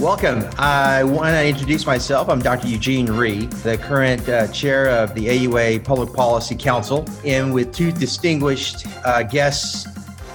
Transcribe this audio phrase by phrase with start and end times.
[0.00, 0.48] Welcome.
[0.56, 2.30] I want to introduce myself.
[2.30, 2.68] I'm Dr.
[2.68, 7.92] Eugene Rhee, the current uh, chair of the AUA Public Policy Council, and with two
[7.92, 9.86] distinguished uh, guests,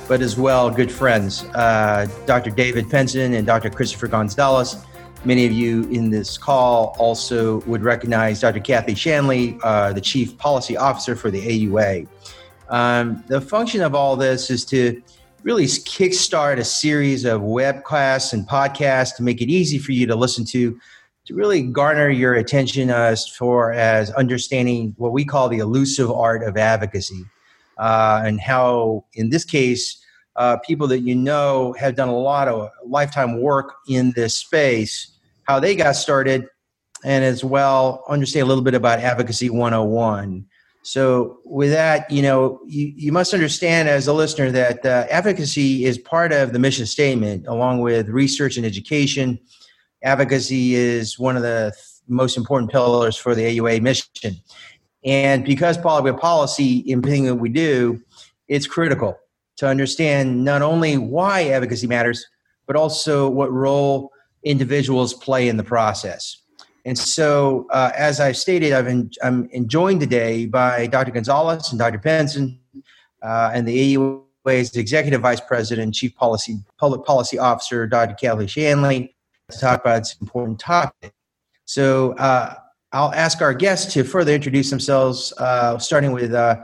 [0.08, 2.52] but as well good friends, uh, Dr.
[2.52, 3.72] David Penson and Dr.
[3.72, 4.86] Christopher Gonzalez.
[5.24, 8.60] Many of you in this call also would recognize Dr.
[8.60, 12.08] Kathy Shanley, uh, the Chief Policy Officer for the AUA.
[12.70, 15.02] Um, the function of all this is to
[15.46, 20.16] really kickstart a series of webcasts and podcasts to make it easy for you to
[20.16, 20.78] listen to,
[21.26, 26.42] to really garner your attention as far as understanding what we call the elusive art
[26.42, 27.24] of advocacy,
[27.78, 30.04] uh, and how, in this case,
[30.36, 35.12] uh, people that you know have done a lot of lifetime work in this space
[35.44, 36.48] how they got started,
[37.04, 40.44] and as well understand a little bit about Advocacy 101.
[40.86, 45.84] So, with that, you know, you, you must understand as a listener that uh, advocacy
[45.84, 49.40] is part of the mission statement, along with research and education.
[50.04, 54.36] Advocacy is one of the th- most important pillars for the AUA mission.
[55.04, 58.00] And because public policy in everything that we do,
[58.48, 59.18] it's critical
[59.58, 62.28] to understand not only why advocacy matters,
[62.68, 64.12] but also what role
[64.44, 66.44] individuals play in the process.
[66.86, 71.12] And so, uh, as I've stated, I've en- I'm enjoined today by Dr.
[71.12, 71.98] Gonzalez and Dr.
[71.98, 72.60] Penson
[73.24, 78.14] uh, and the AUA's Executive Vice President, Chief Policy Public Policy Officer, Dr.
[78.14, 79.16] Kelly Shanley,
[79.50, 81.12] to talk about this important topic.
[81.66, 82.54] So, uh,
[82.92, 86.64] I'll ask our guests to further introduce themselves, uh, starting with uh,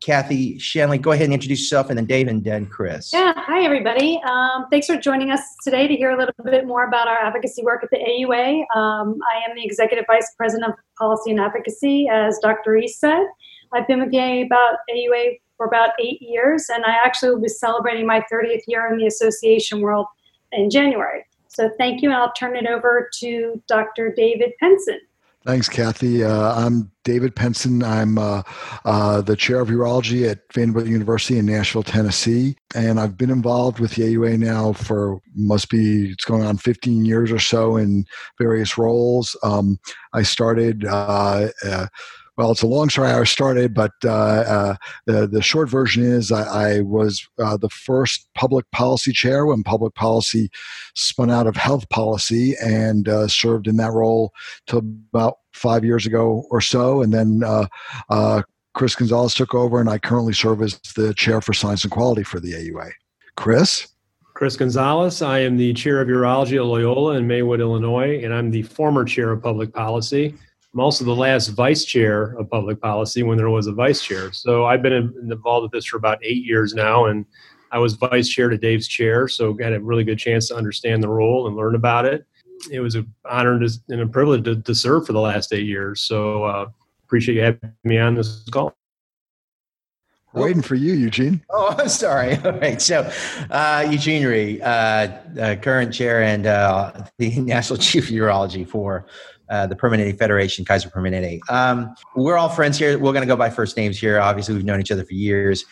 [0.00, 3.12] Kathy Shanley, go ahead and introduce yourself, and then Dave and then Chris.
[3.12, 4.20] Yeah, hi everybody.
[4.24, 7.62] Um, thanks for joining us today to hear a little bit more about our advocacy
[7.62, 8.64] work at the AUA.
[8.76, 12.72] Um, I am the Executive Vice President of Policy and Advocacy, as Dr.
[12.72, 13.24] Rhee said.
[13.72, 17.48] I've been with the about AUA for about eight years, and I actually will be
[17.48, 20.06] celebrating my 30th year in the association world
[20.52, 21.24] in January.
[21.48, 24.12] So thank you, and I'll turn it over to Dr.
[24.16, 25.00] David Penson.
[25.46, 26.22] Thanks, Kathy.
[26.22, 27.82] Uh, I'm David Penson.
[27.82, 28.42] I'm uh,
[28.84, 32.56] uh, the chair of urology at Vanderbilt University in Nashville, Tennessee.
[32.74, 37.06] And I've been involved with the AUA now for must be, it's going on 15
[37.06, 38.04] years or so in
[38.38, 39.34] various roles.
[39.42, 39.78] Um,
[40.12, 41.86] I started uh, uh,
[42.40, 46.32] well, it's a long story I started, but uh, uh, the the short version is
[46.32, 50.48] I, I was uh, the first public policy chair when public policy
[50.94, 54.32] spun out of health policy and uh, served in that role
[54.66, 57.42] till about five years ago or so, and then.
[57.44, 57.66] Uh,
[58.08, 61.90] uh, Chris Gonzalez took over, and I currently serve as the chair for science and
[61.90, 62.92] quality for the AUA.
[63.36, 63.88] Chris?
[64.34, 65.22] Chris Gonzalez.
[65.22, 69.04] I am the chair of urology at Loyola in Maywood, Illinois, and I'm the former
[69.04, 70.36] chair of public policy.
[70.72, 74.32] I'm also the last vice chair of public policy when there was a vice chair.
[74.32, 77.26] So I've been involved with this for about eight years now, and
[77.72, 81.02] I was vice chair to Dave's chair, so had a really good chance to understand
[81.02, 82.24] the role and learn about it.
[82.70, 86.02] It was an honor and a privilege to, to serve for the last eight years.
[86.02, 86.66] So uh,
[87.04, 88.74] appreciate you having me on this call.
[90.32, 91.42] Waiting for you, Eugene.
[91.52, 92.36] Oh, I'm sorry.
[92.44, 92.80] All right.
[92.80, 93.10] So,
[93.50, 95.08] uh, Eugene Rhee, uh,
[95.38, 99.06] uh, current chair and uh, the National Chief of Urology for
[99.50, 101.38] uh, the Permanente Federation, Kaiser Permanente.
[101.50, 102.98] Um, we're all friends here.
[102.98, 104.18] We're going to go by first names here.
[104.20, 105.64] Obviously, we've known each other for years.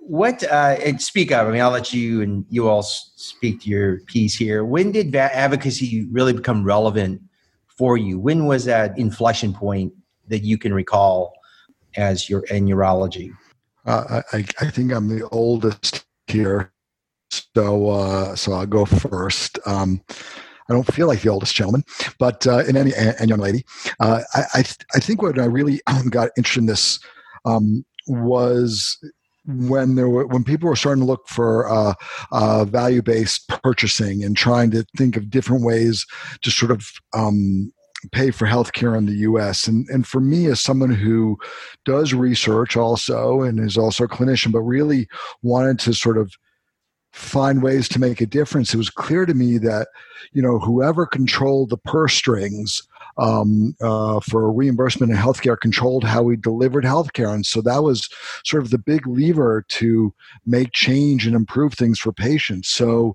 [0.00, 3.68] What, uh, and speak of, I mean, I'll let you and you all speak to
[3.68, 4.64] your piece here.
[4.64, 7.20] When did advocacy really become relevant
[7.66, 8.18] for you?
[8.18, 9.92] When was that inflection point
[10.28, 11.34] that you can recall
[11.96, 13.32] as your in urology?
[13.88, 16.72] I, I think I'm the oldest here,
[17.30, 19.58] so uh, so I'll go first.
[19.66, 20.02] Um,
[20.70, 21.84] I don't feel like the oldest gentleman,
[22.18, 23.64] but uh, in any and young lady,
[24.00, 27.00] uh, I I, th- I, think what I really got interested in this
[27.46, 28.98] um, was
[29.46, 31.94] when there were when people were starting to look for uh,
[32.32, 36.04] uh, value based purchasing and trying to think of different ways
[36.42, 37.72] to sort of um,
[38.12, 39.66] pay for healthcare in the U.S.
[39.66, 41.38] And and for me, as someone who
[41.84, 45.08] does research also and is also a clinician, but really
[45.42, 46.32] wanted to sort of
[47.12, 49.88] find ways to make a difference, it was clear to me that
[50.32, 52.86] you know whoever controlled the purse strings
[53.16, 58.08] um, uh, for reimbursement and healthcare controlled how we delivered healthcare, and so that was
[58.44, 60.14] sort of the big lever to
[60.46, 62.68] make change and improve things for patients.
[62.68, 63.14] So.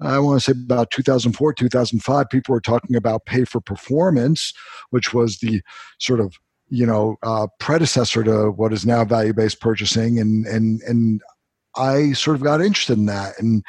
[0.00, 4.52] I want to say about 2004, 2005, people were talking about pay for performance,
[4.90, 5.62] which was the
[5.98, 6.34] sort of
[6.68, 11.20] you know uh, predecessor to what is now value based purchasing, and and and
[11.76, 13.38] I sort of got interested in that.
[13.38, 13.64] And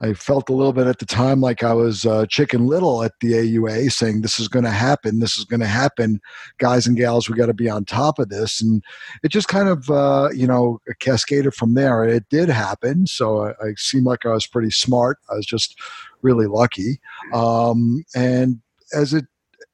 [0.00, 3.12] I felt a little bit at the time like I was uh, chicken little at
[3.20, 5.20] the AUA saying, this is going to happen.
[5.20, 6.20] This is going to happen.
[6.58, 8.60] Guys and gals, we got to be on top of this.
[8.60, 8.82] And
[9.22, 12.04] it just kind of, uh, you know, cascaded from there.
[12.04, 13.06] It did happen.
[13.06, 15.18] So I, I seemed like I was pretty smart.
[15.30, 15.78] I was just
[16.22, 17.00] really lucky.
[17.32, 18.60] Um, and
[18.94, 19.26] as it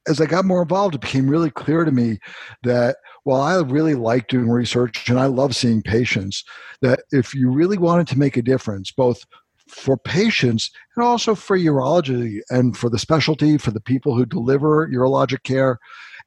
[0.06, 2.18] as I got more involved, it became really clear to me
[2.62, 6.44] that while I really like doing research and I love seeing patients,
[6.82, 9.24] that if you really wanted to make a difference, both
[9.68, 14.88] for patients and also for urology and for the specialty, for the people who deliver
[14.88, 15.78] urologic care,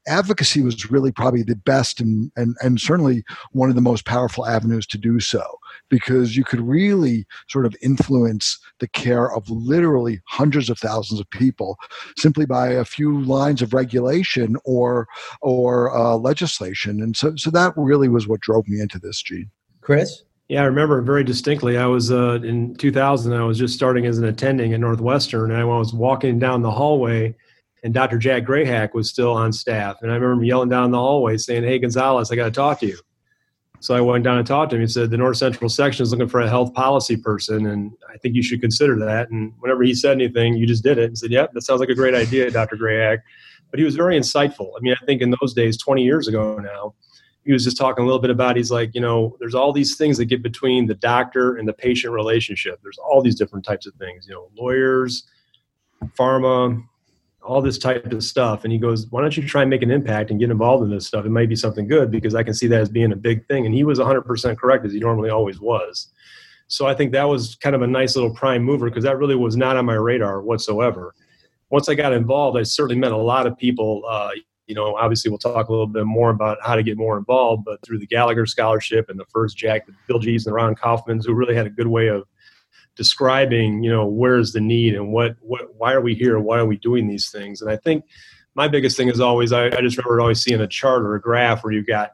[0.06, 4.46] advocacy was really probably the best and, and, and certainly one of the most powerful
[4.46, 5.42] avenues to do so
[5.88, 11.28] because you could really sort of influence the care of literally hundreds of thousands of
[11.30, 11.76] people
[12.16, 15.06] simply by a few lines of regulation or
[15.42, 19.50] or uh, legislation and so so that really was what drove me into this gene
[19.80, 21.78] chris yeah, I remember very distinctly.
[21.78, 23.32] I was uh, in 2000.
[23.32, 26.72] I was just starting as an attending at Northwestern, and I was walking down the
[26.72, 27.36] hallway,
[27.82, 28.18] and Dr.
[28.18, 29.98] Jack Grayhack was still on staff.
[30.02, 32.86] And I remember yelling down the hallway saying, Hey, Gonzalez, I got to talk to
[32.86, 32.98] you.
[33.80, 34.82] So I went down and talked to him.
[34.82, 38.18] He said, The North Central section is looking for a health policy person, and I
[38.18, 39.30] think you should consider that.
[39.30, 41.88] And whenever he said anything, you just did it and said, Yep, that sounds like
[41.88, 42.76] a great idea, Dr.
[42.76, 43.18] Grayhack.
[43.70, 44.72] But he was very insightful.
[44.76, 46.94] I mean, I think in those days, 20 years ago now,
[47.44, 49.96] he was just talking a little bit about he's like you know there's all these
[49.96, 53.86] things that get between the doctor and the patient relationship there's all these different types
[53.86, 55.26] of things you know lawyers
[56.18, 56.82] pharma
[57.42, 58.64] all this type of stuff.
[58.64, 60.90] And he goes, Why don't you try and make an impact and get involved in
[60.90, 61.24] this stuff?
[61.24, 63.66] It might be something good because I can see that as being a big thing.
[63.66, 66.08] And he was 100% correct, as he normally always was.
[66.68, 69.34] So I think that was kind of a nice little prime mover because that really
[69.34, 71.14] was not on my radar whatsoever.
[71.70, 74.04] Once I got involved, I certainly met a lot of people.
[74.08, 74.30] Uh,
[74.66, 77.64] you know, obviously, we'll talk a little bit more about how to get more involved,
[77.64, 81.34] but through the Gallagher Scholarship and the first JAC, Bill Gees and Ron Kaufmans, who
[81.34, 82.22] really had a good way of
[83.00, 86.38] describing you know where's the need and what what why are we here?
[86.38, 87.62] Why are we doing these things?
[87.62, 88.04] And i think
[88.54, 91.20] my biggest thing is always i, I just remember always seeing a chart or a
[91.20, 92.10] graph where you've got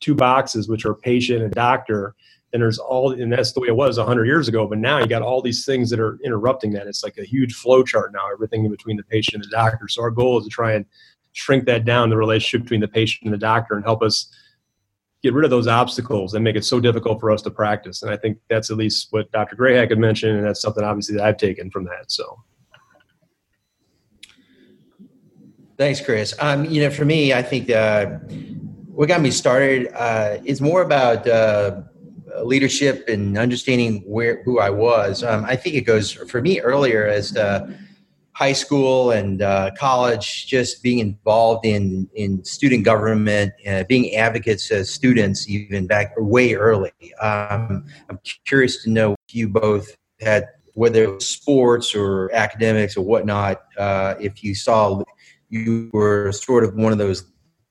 [0.00, 2.16] two boxes which are patient and doctor
[2.52, 5.06] and there's all and that's the way it was 100 years ago but now you
[5.06, 6.88] got all these things that are interrupting that.
[6.88, 9.86] It's like a huge flow chart now everything in between the patient and the doctor.
[9.86, 10.86] So our goal is to try and
[11.34, 14.28] shrink that down the relationship between the patient and the doctor and help us
[15.26, 18.02] get rid of those obstacles and make it so difficult for us to practice.
[18.02, 19.56] And I think that's at least what Dr.
[19.56, 22.12] Grayhack had mentioned, and that's something obviously that I've taken from that.
[22.12, 22.38] So.
[25.76, 26.32] Thanks, Chris.
[26.38, 28.06] Um, you know, for me, I think uh,
[28.86, 31.82] what got me started uh, is more about uh,
[32.42, 35.24] leadership and understanding where who I was.
[35.24, 37.76] Um, I think it goes for me earlier as to,
[38.36, 44.70] high school and uh, college, just being involved in in student government, uh, being advocates
[44.70, 46.92] as students, even back way early.
[47.22, 52.94] Um, I'm curious to know if you both had whether it was sports or academics
[52.94, 53.62] or whatnot.
[53.78, 55.02] Uh, if you saw
[55.48, 57.22] you were sort of one of those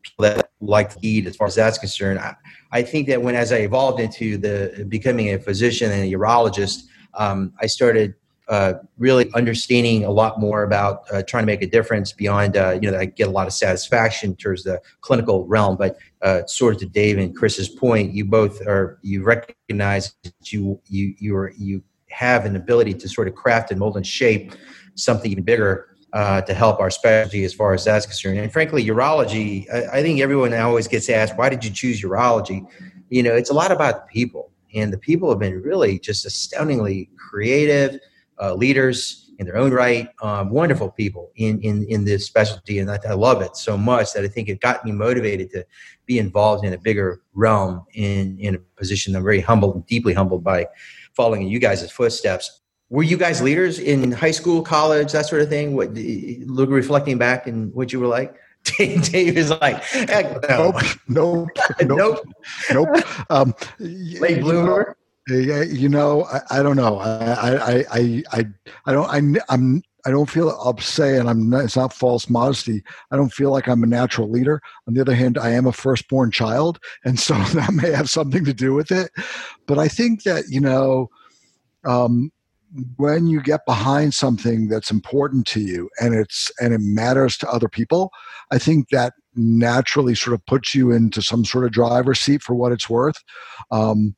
[0.02, 2.18] people that liked to lead as far as that's concerned.
[2.18, 2.34] I,
[2.72, 6.86] I think that when as I evolved into the becoming a physician and a urologist,
[7.14, 8.16] um, I started
[8.48, 12.78] uh, really understanding a lot more about uh, trying to make a difference beyond, uh,
[12.80, 15.78] you know, I get a lot of satisfaction towards the clinical realm.
[15.78, 20.52] But uh, sort of to Dave and Chris's point, you both are you recognize that
[20.54, 24.06] you you you are you have an ability to sort of craft and mold and
[24.06, 24.54] shape
[24.96, 25.90] something even bigger.
[26.14, 28.40] Uh, to help our specialty as far as that's concerned.
[28.40, 32.66] And frankly, urology, I, I think everyone always gets asked, why did you choose urology?
[33.10, 34.50] You know, it's a lot about the people.
[34.74, 38.00] And the people have been really just astoundingly creative,
[38.42, 42.80] uh, leaders in their own right, um, wonderful people in, in, in this specialty.
[42.80, 45.66] And I, I, love it so much that I think it got me motivated to
[46.06, 50.14] be involved in a bigger realm in, in a position I'm very humbled and deeply
[50.14, 50.68] humbled by
[51.14, 52.62] following in you guys' footsteps.
[52.90, 55.76] Were you guys leaders in high school, college, that sort of thing?
[55.76, 58.36] What, look, reflecting back and what you were like?
[58.78, 60.42] Dave is like, no.
[60.50, 60.76] nope,
[61.08, 61.50] nope,
[61.82, 62.20] nope,
[62.72, 63.32] nope.
[63.32, 64.98] Um, Late bloomer.
[65.28, 67.00] You know, I, I don't know.
[67.00, 68.46] I, I, I, I,
[68.86, 69.10] I don't.
[69.10, 69.82] I, I'm.
[70.06, 70.50] I don't feel.
[70.50, 71.50] I'll say, and I'm.
[71.50, 72.84] Not, it's not false modesty.
[73.10, 74.62] I don't feel like I'm a natural leader.
[74.88, 78.46] On the other hand, I am a firstborn child, and so that may have something
[78.46, 79.10] to do with it.
[79.66, 81.10] But I think that you know,
[81.86, 82.32] um,
[82.98, 87.50] when you get behind something that's important to you, and it's and it matters to
[87.50, 88.12] other people,
[88.52, 92.54] I think that naturally sort of puts you into some sort of driver's seat for
[92.54, 93.24] what it's worth.
[93.72, 94.16] Um,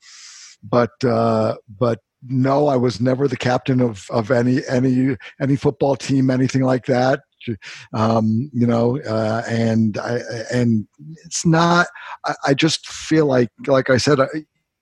[0.64, 5.96] but uh, but no, I was never the captain of of any any any football
[5.96, 7.22] team, anything like that.
[7.94, 10.20] Um, you know, uh, and I
[10.52, 10.88] and
[11.26, 11.88] it's not.
[12.26, 14.28] I, I, just feel like, like I said, I,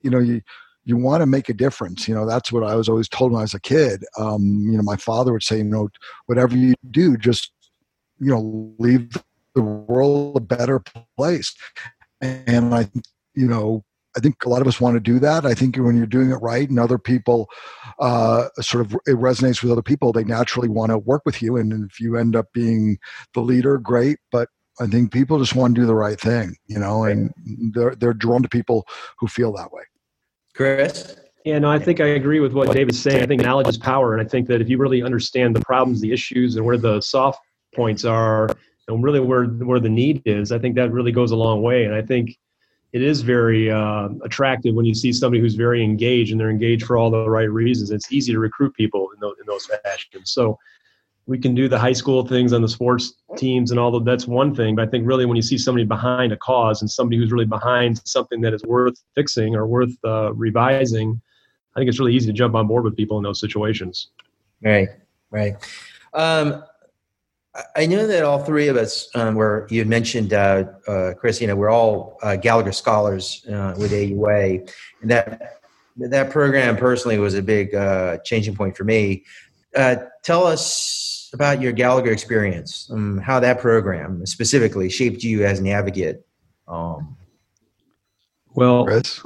[0.01, 0.41] you know, you
[0.83, 2.07] you want to make a difference.
[2.07, 4.03] You know, that's what I was always told when I was a kid.
[4.17, 5.89] Um, you know, my father would say, you know,
[6.25, 7.51] whatever you do, just
[8.19, 9.15] you know, leave
[9.53, 10.81] the world a better
[11.17, 11.53] place.
[12.21, 12.89] And I,
[13.35, 13.83] you know,
[14.15, 15.45] I think a lot of us want to do that.
[15.45, 17.49] I think when you're doing it right and other people
[17.99, 21.57] uh, sort of it resonates with other people, they naturally want to work with you.
[21.57, 22.97] And if you end up being
[23.33, 24.19] the leader, great.
[24.31, 27.33] But I think people just want to do the right thing, you know, and
[27.73, 28.87] they're they're drawn to people
[29.19, 29.83] who feel that way.
[30.53, 31.15] Chris?
[31.45, 33.21] Yeah, no, I think I agree with what David's saying.
[33.21, 36.01] I think knowledge is power, and I think that if you really understand the problems,
[36.01, 37.39] the issues, and where the soft
[37.75, 38.49] points are,
[38.87, 41.85] and really where where the need is, I think that really goes a long way.
[41.85, 42.35] And I think
[42.95, 46.85] it is very uh, attractive when you see somebody who's very engaged and they're engaged
[46.85, 47.91] for all the right reasons.
[47.91, 50.31] It's easy to recruit people in those, in those fashions.
[50.31, 50.57] So
[51.25, 54.05] we can do the high school things on the sports teams and all that.
[54.05, 54.77] That's one thing.
[54.77, 57.43] But I think really when you see somebody behind a cause and somebody who's really
[57.43, 61.21] behind something that is worth fixing or worth uh, revising,
[61.75, 64.11] I think it's really easy to jump on board with people in those situations.
[64.63, 64.87] Right,
[65.31, 65.57] right.
[66.13, 66.63] Um,
[67.75, 71.47] I know that all three of us um, were, you mentioned, uh, uh, Chris, you
[71.47, 74.69] know, we're all uh, Gallagher scholars uh, with AUA.
[75.01, 75.61] And that,
[75.97, 79.23] that program personally was a big uh, changing point for me.
[79.75, 85.59] Uh, tell us about your Gallagher experience, um, how that program specifically shaped you as
[85.59, 86.25] an advocate.
[86.67, 87.15] Um,
[88.55, 89.21] well, Chris?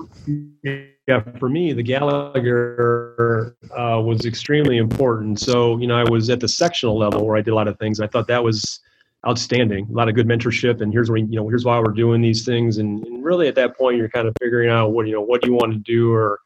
[0.63, 5.39] yeah, for me, the Gallagher uh, was extremely important.
[5.39, 7.77] So, you know, I was at the sectional level where I did a lot of
[7.79, 7.99] things.
[7.99, 8.79] I thought that was
[9.27, 9.87] outstanding.
[9.89, 12.45] A lot of good mentorship, and here's where you know, here's why we're doing these
[12.45, 12.77] things.
[12.77, 15.41] And, and really, at that point, you're kind of figuring out what you know, what
[15.41, 16.39] do you want to do, or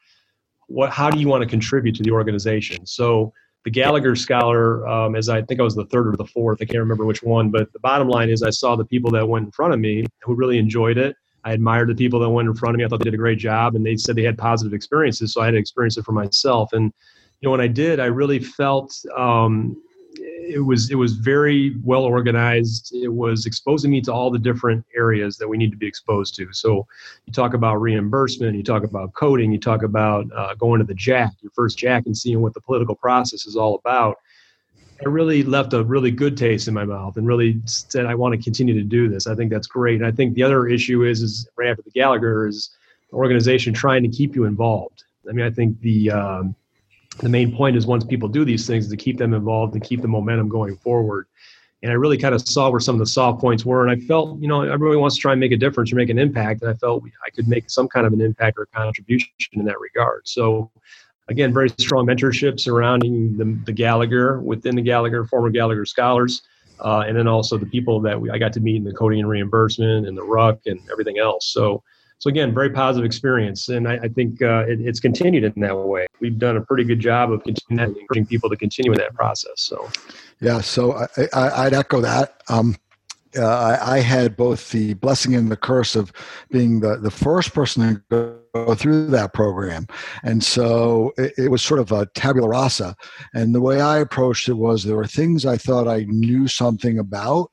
[0.67, 2.85] what, how do you want to contribute to the organization.
[2.85, 3.33] So,
[3.65, 6.65] the Gallagher Scholar, um, as I think I was the third or the fourth, I
[6.65, 9.45] can't remember which one, but the bottom line is I saw the people that went
[9.45, 12.55] in front of me who really enjoyed it I admired the people that went in
[12.55, 12.85] front of me.
[12.85, 15.33] I thought they did a great job, and they said they had positive experiences.
[15.33, 16.73] So I had to experience it for myself.
[16.73, 16.93] And
[17.41, 19.75] you know, when I did, I really felt um,
[20.15, 22.93] it was it was very well organized.
[22.93, 26.35] It was exposing me to all the different areas that we need to be exposed
[26.35, 26.51] to.
[26.53, 26.87] So
[27.25, 30.93] you talk about reimbursement, you talk about coding, you talk about uh, going to the
[30.93, 34.17] JAC, your first JAC, and seeing what the political process is all about
[35.03, 38.33] it really left a really good taste in my mouth and really said I want
[38.35, 39.27] to continue to do this.
[39.27, 39.97] I think that's great.
[39.97, 42.69] And I think the other issue is is right after the Gallagher is
[43.09, 45.03] the organization trying to keep you involved.
[45.29, 46.55] I mean, I think the um,
[47.19, 50.01] the main point is once people do these things to keep them involved and keep
[50.01, 51.27] the momentum going forward.
[51.83, 54.03] And I really kind of saw where some of the soft points were, and I
[54.05, 56.61] felt, you know, everybody wants to try and make a difference or make an impact,
[56.61, 59.79] and I felt I could make some kind of an impact or contribution in that
[59.81, 60.25] regard.
[60.25, 60.71] So
[61.27, 66.41] again, very strong mentorship surrounding the, the Gallagher within the Gallagher, former Gallagher scholars,
[66.79, 69.19] uh, and then also the people that we, I got to meet in the coding
[69.19, 71.47] and reimbursement and the RUC and everything else.
[71.53, 71.83] So,
[72.19, 75.75] so again, very positive experience, and I, I think uh, it, it's continued in that
[75.75, 76.07] way.
[76.21, 79.55] We've done a pretty good job of encouraging people to continue in that process.
[79.57, 79.89] So,
[80.39, 80.93] yeah, so
[81.33, 82.41] I, would echo that.
[82.47, 82.77] Um,
[83.37, 86.11] uh, I, had both the blessing and the curse of
[86.51, 89.87] being the, the first person to go through that program.
[90.23, 92.95] And so it, it, was sort of a tabula rasa.
[93.33, 96.99] And the way I approached it was there were things I thought I knew something
[96.99, 97.51] about.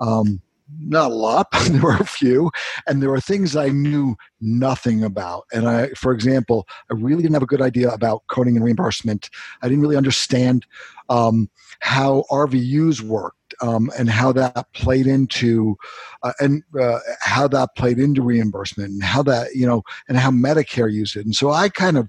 [0.00, 0.40] Um,
[0.80, 2.50] not a lot, but there were a few.
[2.86, 5.44] And there were things I knew nothing about.
[5.52, 9.30] And I, for example, I really didn't have a good idea about coding and reimbursement.
[9.62, 10.66] I didn't really understand
[11.08, 15.76] um, how RVUs work um, and how that played into
[16.22, 20.30] uh, and uh, how that played into reimbursement and how that you know and how
[20.30, 21.24] Medicare used it.
[21.24, 22.08] And so I kind of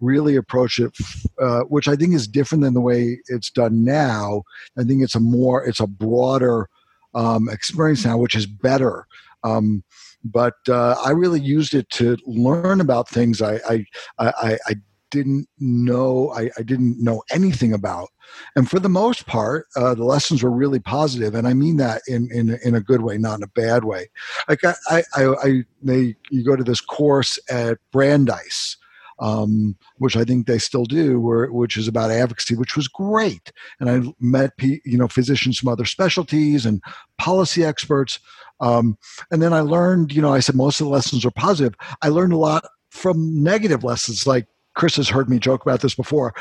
[0.00, 0.96] really approach it,
[1.40, 4.42] uh, which I think is different than the way it's done now.
[4.78, 6.68] I think it's a more it's a broader
[7.14, 9.06] um, experience now, which is better.
[9.42, 9.82] Um,
[10.22, 13.86] but uh, I really used it to learn about things I I,
[14.18, 14.74] I, I
[15.10, 18.08] didn't know I, I, didn't know anything about
[18.56, 22.02] and for the most part uh, the lessons were really positive and i mean that
[22.06, 24.08] in in, in a good way not in a bad way
[24.48, 28.76] like i i, I they you go to this course at brandeis
[29.20, 33.52] um, which I think they still do, where, which is about advocacy, which was great.
[33.78, 36.82] And I met you know physicians from other specialties and
[37.18, 38.18] policy experts.
[38.60, 38.98] Um,
[39.30, 41.74] and then I learned, you know, I said most of the lessons are positive.
[42.02, 45.94] I learned a lot from negative lessons, like Chris has heard me joke about this
[45.94, 46.34] before.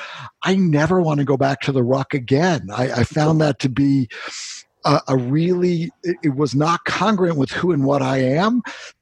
[0.43, 2.69] I never want to go back to the RUC again.
[2.74, 4.09] I, I found that to be
[4.86, 8.62] a, a really, it, it was not congruent with who and what I am.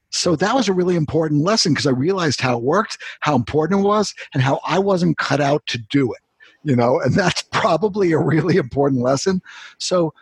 [0.09, 3.81] So that was a really important lesson because I realized how it worked, how important
[3.81, 6.19] it was, and how I wasn't cut out to do it.
[6.63, 9.41] You know, and that's probably a really important lesson.
[9.77, 10.13] So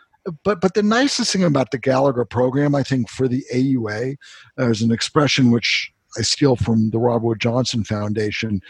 [0.42, 4.16] but but the nicest thing about the Gallagher program, I think, for the AUA,
[4.56, 8.60] there's uh, an expression which I steal from the Robert Wood Johnson Foundation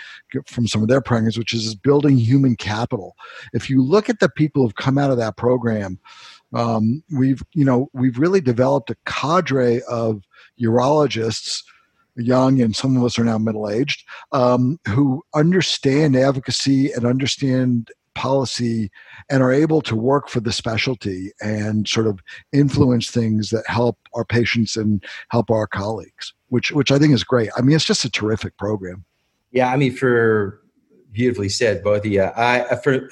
[0.46, 3.16] from some of their programs, which is building human capital.
[3.52, 5.98] If you look at the people who've come out of that program,
[6.52, 10.22] um, we've you know we've really developed a cadre of
[10.60, 11.62] urologists
[12.16, 17.90] young and some of us are now middle aged um, who understand advocacy and understand
[18.14, 18.90] policy
[19.28, 22.20] and are able to work for the specialty and sort of
[22.52, 27.24] influence things that help our patients and help our colleagues which which i think is
[27.24, 29.04] great i mean it's just a terrific program
[29.52, 30.62] yeah i mean for
[31.12, 33.08] beautifully said both of you i for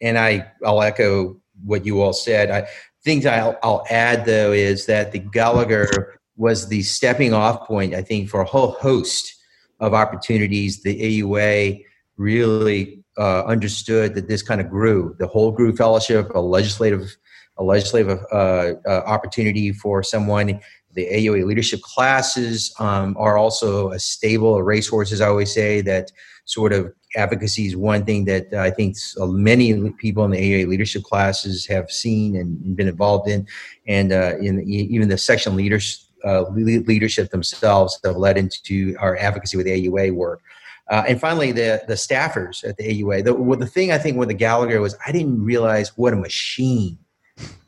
[0.00, 2.66] and i i'll echo what you all said i
[3.04, 8.00] things i'll, I'll add though is that the gallagher was the stepping off point, I
[8.00, 9.34] think, for a whole host
[9.80, 10.82] of opportunities.
[10.82, 11.84] The AUA
[12.16, 15.14] really uh, understood that this kind of grew.
[15.18, 17.16] The whole grew fellowship, a legislative,
[17.58, 20.60] a legislative uh, uh, opportunity for someone.
[20.98, 25.80] The AUA leadership classes um, are also a stable, a racehorse, as I always say,
[25.82, 26.10] that
[26.44, 31.04] sort of advocacy is one thing that I think many people in the AUA leadership
[31.04, 33.46] classes have seen and been involved in,
[33.86, 39.56] and uh, in even the section leaders uh, leadership themselves have led into our advocacy
[39.56, 40.42] with AUA work.
[40.90, 43.22] Uh, and finally, the the staffers at the AUA.
[43.22, 46.16] The, well, the thing I think with the Gallagher was I didn't realize what a
[46.16, 46.98] machine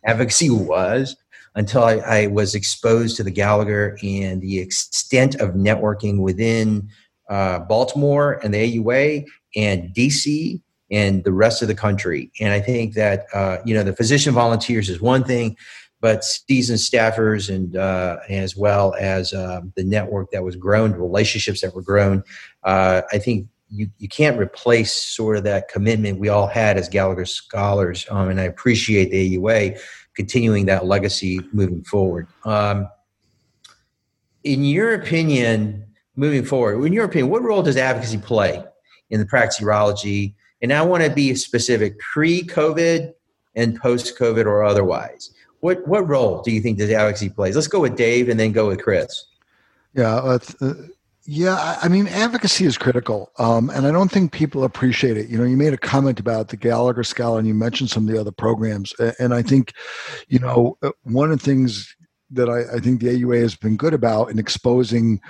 [0.04, 1.14] advocacy was
[1.54, 6.88] until I, I, was exposed to the Gallagher and the extent of networking within
[7.28, 9.25] uh, Baltimore and the AUA
[9.57, 12.30] and DC and the rest of the country.
[12.40, 15.57] And I think that uh, you know the physician volunteers is one thing,
[16.00, 21.61] but seasoned staffers and uh, as well as um, the network that was grown, relationships
[21.61, 22.23] that were grown.
[22.64, 26.88] Uh, I think you, you can't replace sort of that commitment we all had as
[26.88, 29.80] Gallagher scholars, um, and I appreciate the AUA
[30.20, 32.26] continuing that legacy moving forward.
[32.44, 32.88] Um,
[34.44, 35.84] in your opinion,
[36.16, 38.62] moving forward, in your opinion, what role does advocacy play
[39.08, 40.34] in the practice of urology?
[40.62, 43.14] And I want to be specific: pre-COVID
[43.54, 45.30] and post-COVID, or otherwise.
[45.60, 47.54] What what role do you think does advocacy plays?
[47.54, 49.26] Let's go with Dave and then go with Chris.
[49.94, 50.38] Yeah,
[51.32, 51.78] yeah.
[51.80, 55.28] I mean, advocacy is critical, um, and I don't think people appreciate it.
[55.28, 58.12] You know, you made a comment about the Gallagher Scholar, and you mentioned some of
[58.12, 59.73] the other programs, and I think,
[60.26, 61.95] you know, uh, one of the things
[62.30, 65.21] that I, I think the AUA has been good about in exposing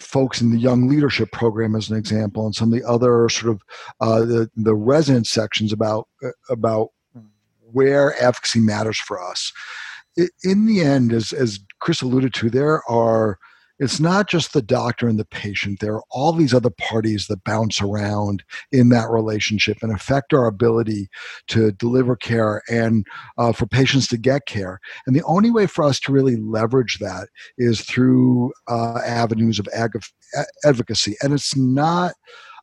[0.00, 3.52] folks in the young leadership program as an example and some of the other sort
[3.52, 3.62] of
[4.00, 6.88] uh, the, the resident sections about uh, about
[7.70, 9.52] where advocacy matters for us.
[10.42, 13.38] In the end, as, as Chris alluded to, there are
[13.78, 15.80] it's not just the doctor and the patient.
[15.80, 20.46] There are all these other parties that bounce around in that relationship and affect our
[20.46, 21.08] ability
[21.48, 24.80] to deliver care and uh, for patients to get care.
[25.06, 29.68] And the only way for us to really leverage that is through uh, avenues of
[29.74, 30.02] ag-
[30.64, 31.16] advocacy.
[31.22, 32.14] And it's not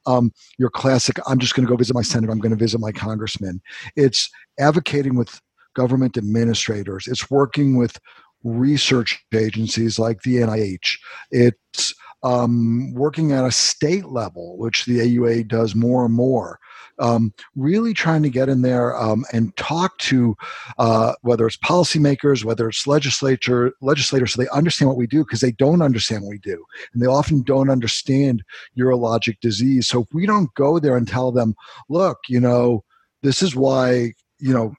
[0.05, 2.79] um, your classic, I'm just going to go visit my senator, I'm going to visit
[2.79, 3.61] my congressman.
[3.95, 5.41] It's advocating with
[5.75, 7.99] government administrators, it's working with
[8.45, 10.97] research agencies like the NIH,
[11.31, 16.59] it's um, working at a state level, which the AUA does more and more
[16.99, 20.35] um, really trying to get in there um, and talk to
[20.77, 25.41] uh, whether it's policymakers, whether it's legislature, legislators, so they understand what we do because
[25.41, 28.43] they don't understand what we do, and they often don't understand
[28.77, 29.87] urologic disease.
[29.87, 31.55] So if we don't go there and tell them,
[31.89, 32.83] look, you know,
[33.23, 34.73] this is why you know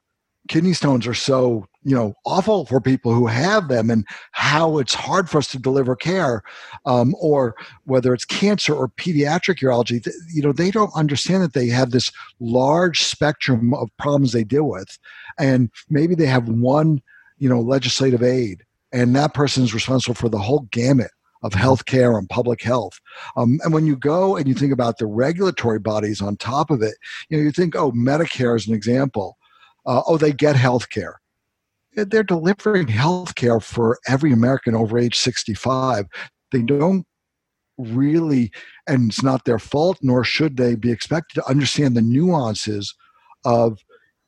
[0.47, 4.93] kidney stones are so you know awful for people who have them and how it's
[4.93, 6.43] hard for us to deliver care
[6.85, 11.67] um, or whether it's cancer or pediatric urology you know they don't understand that they
[11.67, 14.99] have this large spectrum of problems they deal with
[15.39, 17.01] and maybe they have one
[17.37, 21.11] you know legislative aid and that person is responsible for the whole gamut
[21.43, 22.99] of healthcare and public health.
[23.35, 26.81] Um, and when you go and you think about the regulatory bodies on top of
[26.81, 26.95] it,
[27.29, 29.37] you know, you think, oh, Medicare is an example.
[29.85, 31.19] Uh, oh, they get health care
[32.05, 36.05] they're delivering health care for every American over age 65.
[36.51, 37.05] They don't
[37.77, 38.51] really,
[38.87, 42.93] and it's not their fault, nor should they be expected to understand the nuances
[43.45, 43.79] of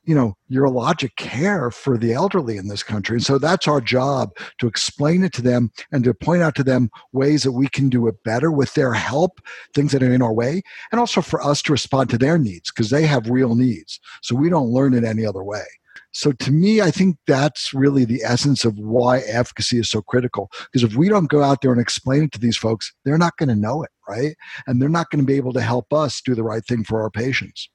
[0.04, 3.18] you know urologic care for the elderly in this country.
[3.18, 6.64] And so that's our job to explain it to them and to point out to
[6.64, 9.40] them ways that we can do it better with their help
[9.76, 12.72] things that are in our way and also for us to respond to their needs
[12.72, 14.00] because they have real needs.
[14.22, 15.66] So we don't learn it any other way
[16.12, 20.50] so to me, I think that's really the essence of why advocacy is so critical.
[20.72, 23.38] Because if we don't go out there and explain it to these folks, they're not
[23.38, 24.36] going to know it, right?
[24.66, 27.02] And they're not going to be able to help us do the right thing for
[27.02, 27.70] our patients.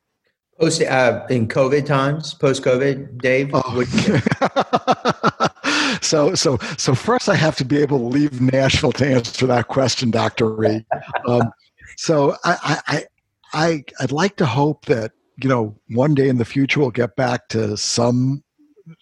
[0.60, 3.50] Post uh, in COVID times, post COVID, Dave.
[3.52, 3.84] Oh.
[6.00, 9.66] so so so first I have to be able to leave Nashville to answer that
[9.66, 10.54] question, Dr.
[10.54, 10.86] Rhee.
[11.26, 11.50] Um,
[11.96, 13.04] so I, I
[13.52, 17.16] I I'd like to hope that you know one day in the future we'll get
[17.16, 18.42] back to some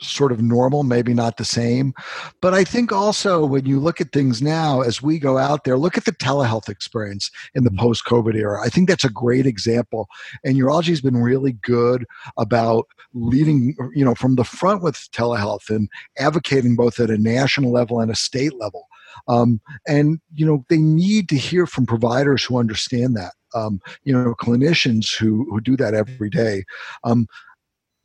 [0.00, 1.92] sort of normal, maybe not the same.
[2.40, 5.78] But I think also when you look at things now, as we go out there,
[5.78, 7.80] look at the telehealth experience in the mm-hmm.
[7.80, 8.60] post COVID era.
[8.64, 10.08] I think that's a great example.
[10.44, 12.04] And urology has been really good
[12.36, 17.72] about leading, you know, from the front with telehealth and advocating both at a national
[17.72, 18.88] level and a state level.
[19.28, 23.32] Um, and, you know, they need to hear from providers who understand that.
[23.54, 26.64] Um, you know, clinicians who, who do that every day.
[27.04, 27.26] Um,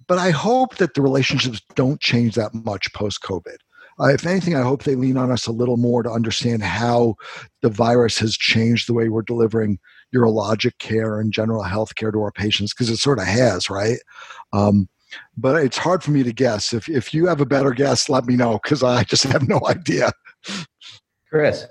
[0.08, 3.58] but I hope that the relationships don't change that much post COVID.
[4.00, 7.16] Uh, if anything, I hope they lean on us a little more to understand how
[7.62, 9.80] the virus has changed the way we're delivering
[10.16, 13.98] urologic care and general health care to our patients, because it sort of has, right?
[14.54, 14.88] Um,
[15.36, 16.74] but it's hard for me to guess.
[16.74, 19.60] If, if you have a better guess, let me know, because I just have no
[19.68, 20.12] idea.
[21.30, 21.66] Chris.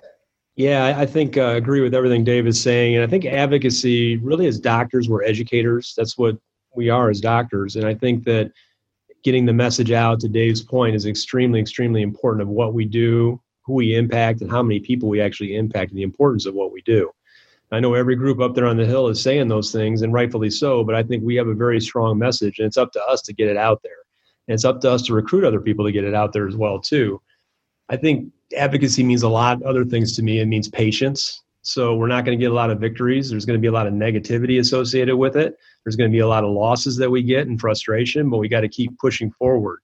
[0.57, 2.95] Yeah, I think I uh, agree with everything Dave is saying.
[2.95, 5.93] And I think advocacy, really, as doctors, we're educators.
[5.97, 6.39] That's what
[6.75, 7.77] we are as doctors.
[7.77, 8.53] And I think that
[9.23, 13.39] getting the message out to Dave's point is extremely, extremely important of what we do,
[13.67, 16.73] who we impact, and how many people we actually impact, and the importance of what
[16.73, 17.11] we do.
[17.71, 20.51] I know every group up there on the hill is saying those things, and rightfully
[20.51, 23.21] so, but I think we have a very strong message, and it's up to us
[23.23, 23.93] to get it out there.
[24.49, 26.57] And it's up to us to recruit other people to get it out there as
[26.57, 27.21] well, too.
[27.89, 30.41] I think advocacy means a lot other things to me.
[30.41, 31.43] It means patience.
[31.63, 33.29] So we're not going to get a lot of victories.
[33.29, 35.57] There's going to be a lot of negativity associated with it.
[35.85, 38.49] There's going to be a lot of losses that we get and frustration, but we
[38.49, 39.81] got to keep pushing forward.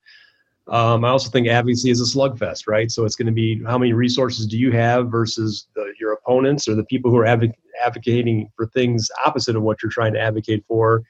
[0.69, 2.89] Um, I also think advocacy is a slugfest, right?
[2.89, 6.69] So it's going to be how many resources do you have versus the, your opponents
[6.69, 7.53] or the people who are adv-
[7.85, 11.03] advocating for things opposite of what you're trying to advocate for.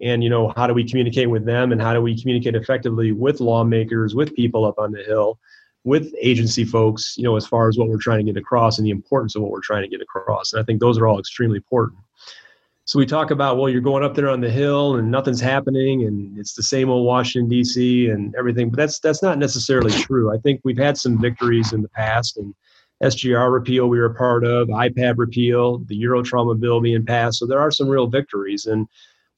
[0.00, 3.12] And you know, how do we communicate with them, and how do we communicate effectively
[3.12, 5.38] with lawmakers, with people up on the hill?
[5.84, 8.86] With agency folks, you know, as far as what we're trying to get across and
[8.86, 10.52] the importance of what we're trying to get across.
[10.52, 11.98] And I think those are all extremely important.
[12.84, 16.04] So we talk about, well, you're going up there on the hill and nothing's happening
[16.06, 18.08] and it's the same old Washington D.C.
[18.08, 20.34] and everything, but that's that's not necessarily true.
[20.34, 22.52] I think we've had some victories in the past and
[23.02, 27.38] SGR repeal we were a part of, IPAB repeal, the Urotrauma bill being passed.
[27.38, 28.86] So there are some real victories and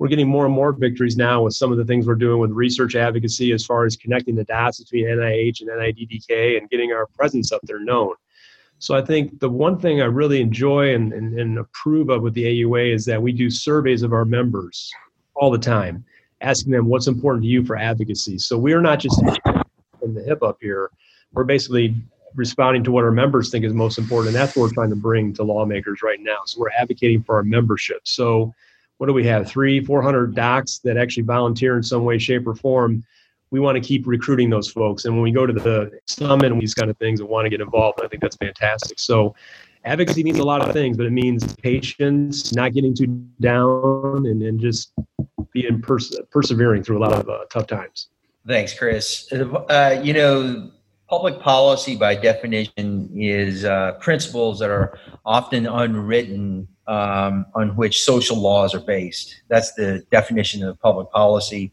[0.03, 2.51] we're getting more and more victories now with some of the things we're doing with
[2.51, 7.07] research advocacy as far as connecting the dots between NIH and NIDDK and getting our
[7.15, 8.17] presence up there known.
[8.81, 12.35] So I think the one thing I really enjoy and, and, and approve of with
[12.35, 14.91] the AUA is that we do surveys of our members
[15.37, 16.05] all the time,
[16.41, 18.39] asking them what's important to you for advocacy.
[18.39, 19.23] So we're not just
[20.01, 20.91] from the hip up here.
[21.33, 21.95] We're basically
[22.35, 24.97] responding to what our members think is most important, and that's what we're trying to
[24.97, 26.39] bring to lawmakers right now.
[26.47, 28.01] So we're advocating for our membership.
[28.03, 28.53] So
[29.03, 29.49] what do we have?
[29.49, 33.03] Three, 400 docs that actually volunteer in some way, shape, or form.
[33.51, 35.07] We want to keep recruiting those folks.
[35.07, 37.51] And when we go to the summit and these kind of things and want to
[37.51, 39.01] get involved, I think that's fantastic.
[39.01, 39.35] So
[39.85, 43.09] advocacy means a lot of things, but it means patience, not getting too
[43.41, 44.93] down, and, and just
[45.51, 48.07] being pers- persevering through a lot of uh, tough times.
[48.47, 49.27] Thanks, Chris.
[49.33, 50.71] Uh, you know,
[51.13, 58.41] public policy by definition is uh, principles that are often unwritten um, on which social
[58.41, 59.43] laws are based.
[59.49, 61.71] That's the definition of public policy.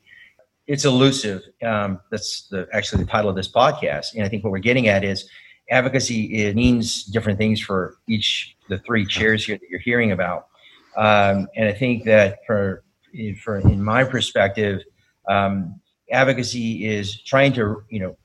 [0.67, 1.41] It's elusive.
[1.63, 4.13] Um, that's the, actually the title of this podcast.
[4.13, 5.29] And I think what we're getting at is
[5.69, 10.47] advocacy means different things for each the three chairs here that you're hearing about.
[10.97, 12.83] Um, and I think that for,
[13.41, 14.81] for in my perspective,
[15.29, 15.79] um,
[16.11, 18.17] advocacy is trying to you know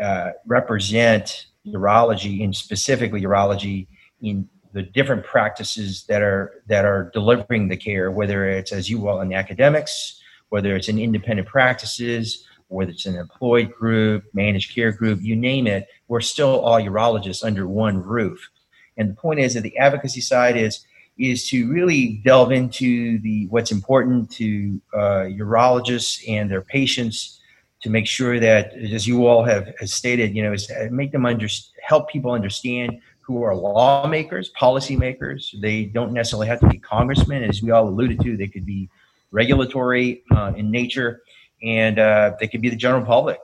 [0.00, 3.86] uh, represent urology and specifically urology
[4.22, 8.98] in the different practices that are that are delivering the care, whether it's as you
[8.98, 14.74] will in the academics, whether it's in independent practices, whether it's an employed group, managed
[14.74, 18.48] care group, you name it, we're still all urologists under one roof.
[18.96, 20.84] And the point is that the advocacy side is
[21.18, 27.39] is to really delve into the what's important to uh, urologists and their patients
[27.82, 31.48] to make sure that, as you all have, stated, you know, is make them under,
[31.82, 35.58] help people understand who are lawmakers, policymakers.
[35.60, 38.36] They don't necessarily have to be congressmen, as we all alluded to.
[38.36, 38.90] They could be
[39.30, 41.22] regulatory uh, in nature,
[41.62, 43.38] and uh, they could be the general public.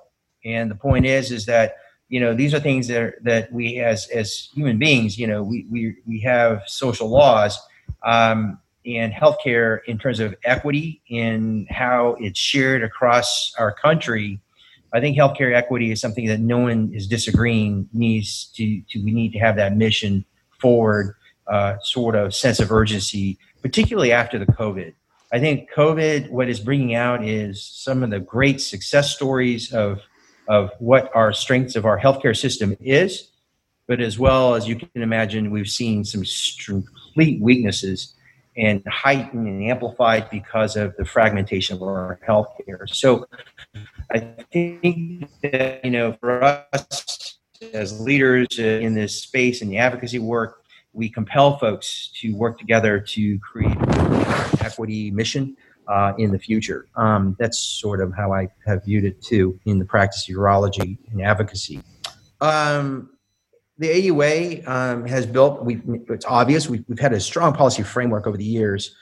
[0.44, 1.76] And the point is, is that
[2.08, 5.42] you know these are things that are, that we as as human beings, you know,
[5.42, 7.58] we we we have social laws.
[8.04, 14.40] Um, and healthcare in terms of equity in how it's shared across our country
[14.96, 19.12] I think healthcare equity is something that no one is disagreeing needs to, to we
[19.12, 20.24] need to have that mission
[20.58, 21.14] forward
[21.48, 24.94] uh, sort of sense of urgency, particularly after the COVID.
[25.32, 30.00] I think COVID, what is bringing out is some of the great success stories of
[30.48, 33.32] of what our strengths of our healthcare system is,
[33.88, 38.14] but as well as you can imagine, we've seen some complete weaknesses
[38.56, 42.88] and heightened and amplified because of the fragmentation of our healthcare.
[42.88, 43.26] So
[44.10, 44.20] I
[44.52, 47.38] think that, you know, for us
[47.72, 52.98] as leaders in this space and the advocacy work, we compel folks to work together
[52.98, 53.76] to create
[54.60, 55.56] equity mission
[55.88, 56.86] uh, in the future.
[56.96, 60.98] Um, that's sort of how I have viewed it too in the practice of urology
[61.10, 61.82] and advocacy.
[62.40, 63.10] Um,
[63.78, 68.26] the AUA um, has built, we, it's obvious, we've, we've, had a strong policy framework
[68.26, 68.96] over the years.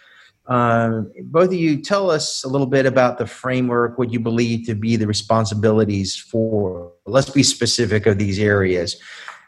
[0.47, 4.67] Um, both of you tell us a little bit about the framework, what you believe
[4.67, 9.01] to be the responsibilities for, let's be specific of these areas.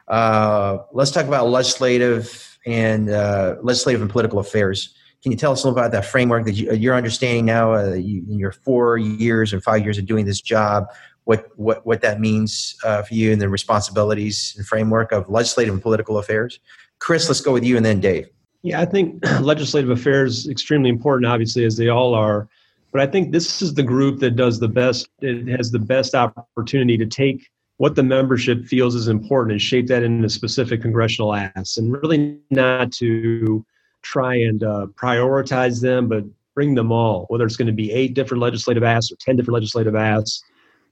[0.09, 4.95] Uh, let's talk about legislative and uh, legislative and political affairs.
[5.23, 7.95] Can you tell us a little about that framework that you, are understanding now uh,
[7.95, 10.87] you, in your four years and five years of doing this job?
[11.27, 15.75] What what what that means uh, for you and the responsibilities and framework of legislative
[15.75, 16.59] and political affairs?
[16.99, 18.29] Chris, let's go with you, and then Dave.
[18.63, 22.49] Yeah, I think legislative affairs extremely important, obviously, as they all are.
[22.93, 25.09] But I think this is the group that does the best.
[25.21, 29.87] It has the best opportunity to take what the membership feels is important and shape
[29.89, 33.65] that into specific congressional asks and really not to
[34.03, 38.15] try and uh, prioritize them but bring them all whether it's going to be eight
[38.15, 40.43] different legislative asks or 10 different legislative asks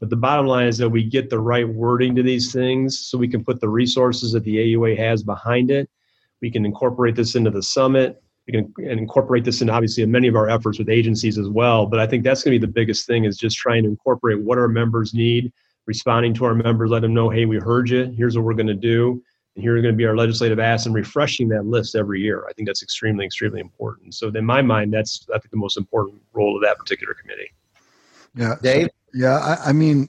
[0.05, 3.17] but the bottom line is that we get the right wording to these things so
[3.17, 5.89] we can put the resources that the aua has behind it
[6.41, 10.11] we can incorporate this into the summit we can and incorporate this in obviously in
[10.11, 12.67] many of our efforts with agencies as well but i think that's going to be
[12.67, 15.53] the biggest thing is just trying to incorporate what our members need
[15.87, 18.13] responding to our members, let them know, hey, we heard you.
[18.17, 19.23] Here's what we're going to do.
[19.55, 22.47] And here are going to be our legislative asks and refreshing that list every year.
[22.49, 24.15] I think that's extremely, extremely important.
[24.15, 27.53] So in my mind, that's I think the most important role of that particular committee.
[28.35, 28.89] Yeah, Dave.
[29.15, 30.09] Yeah, I, I mean,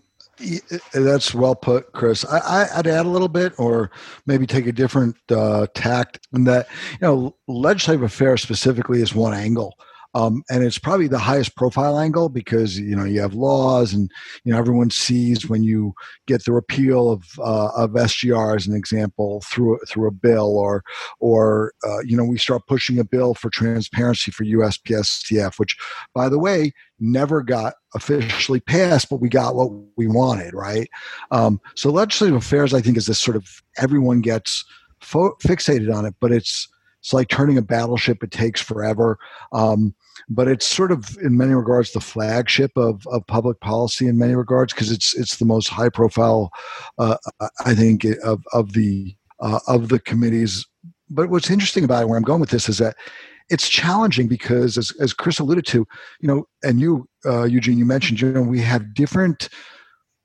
[0.93, 2.25] that's well put, Chris.
[2.25, 3.91] I, would add a little bit, or
[4.25, 6.27] maybe take a different uh, tact.
[6.33, 9.77] In that, you know, legislative affairs specifically is one angle.
[10.15, 14.09] Um, and it's probably the highest profile angle because you know you have laws and
[14.45, 15.93] you know everyone sees when you
[16.25, 20.83] get the repeal of uh, of SGR as an example through through a bill or
[21.19, 25.75] or uh, you know we start pushing a bill for transparency for USPSTF which
[26.13, 30.89] by the way never got officially passed but we got what we wanted right?
[31.31, 34.63] Um, so legislative affairs I think is this sort of everyone gets
[35.01, 36.69] fo- fixated on it but it's
[37.05, 39.17] it's like turning a battleship it takes forever
[39.53, 39.93] um,
[40.27, 44.35] but it's sort of in many regards the flagship of, of public policy in many
[44.35, 46.49] regards because it's it's the most high profile
[46.97, 47.17] uh,
[47.63, 50.65] I think of of the uh, of the committees.
[51.09, 52.95] But what's interesting about it, where I'm going with this, is that
[53.49, 55.85] it's challenging because, as, as Chris alluded to,
[56.19, 59.49] you know, and you, uh, Eugene, you mentioned, you know, we have different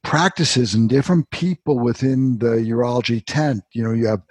[0.03, 3.63] practices and different people within the urology tent.
[3.75, 4.23] You know, you have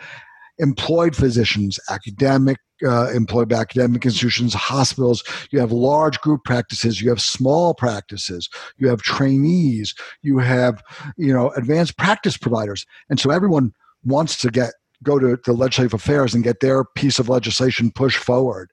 [0.59, 5.23] employed physicians, academic uh, employed by academic institutions, hospitals.
[5.51, 7.01] You have large group practices.
[7.01, 8.49] You have small practices.
[8.77, 9.93] You have trainees.
[10.21, 10.81] You have
[11.17, 13.73] you know advanced practice providers, and so everyone
[14.05, 18.17] wants to get go to the legislative affairs and get their piece of legislation pushed
[18.17, 18.69] forward.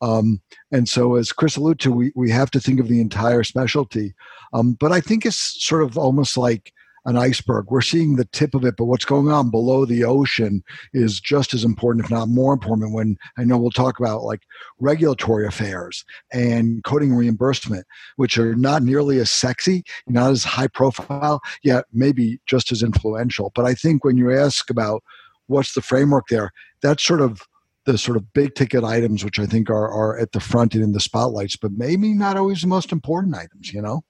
[0.00, 3.42] Um, and so, as Chris alluded to, we, we have to think of the entire
[3.42, 4.14] specialty.
[4.52, 6.72] Um, but I think it's sort of almost like
[7.08, 7.70] an iceberg.
[7.70, 11.54] We're seeing the tip of it, but what's going on below the ocean is just
[11.54, 12.92] as important, if not more important.
[12.92, 14.42] When I know we'll talk about like
[14.78, 21.40] regulatory affairs and coding reimbursement, which are not nearly as sexy, not as high profile,
[21.62, 23.52] yet maybe just as influential.
[23.54, 25.02] But I think when you ask about
[25.46, 27.40] what's the framework there, that's sort of
[27.86, 30.84] the sort of big ticket items, which I think are, are at the front and
[30.84, 34.04] in the spotlights, but maybe not always the most important items, you know?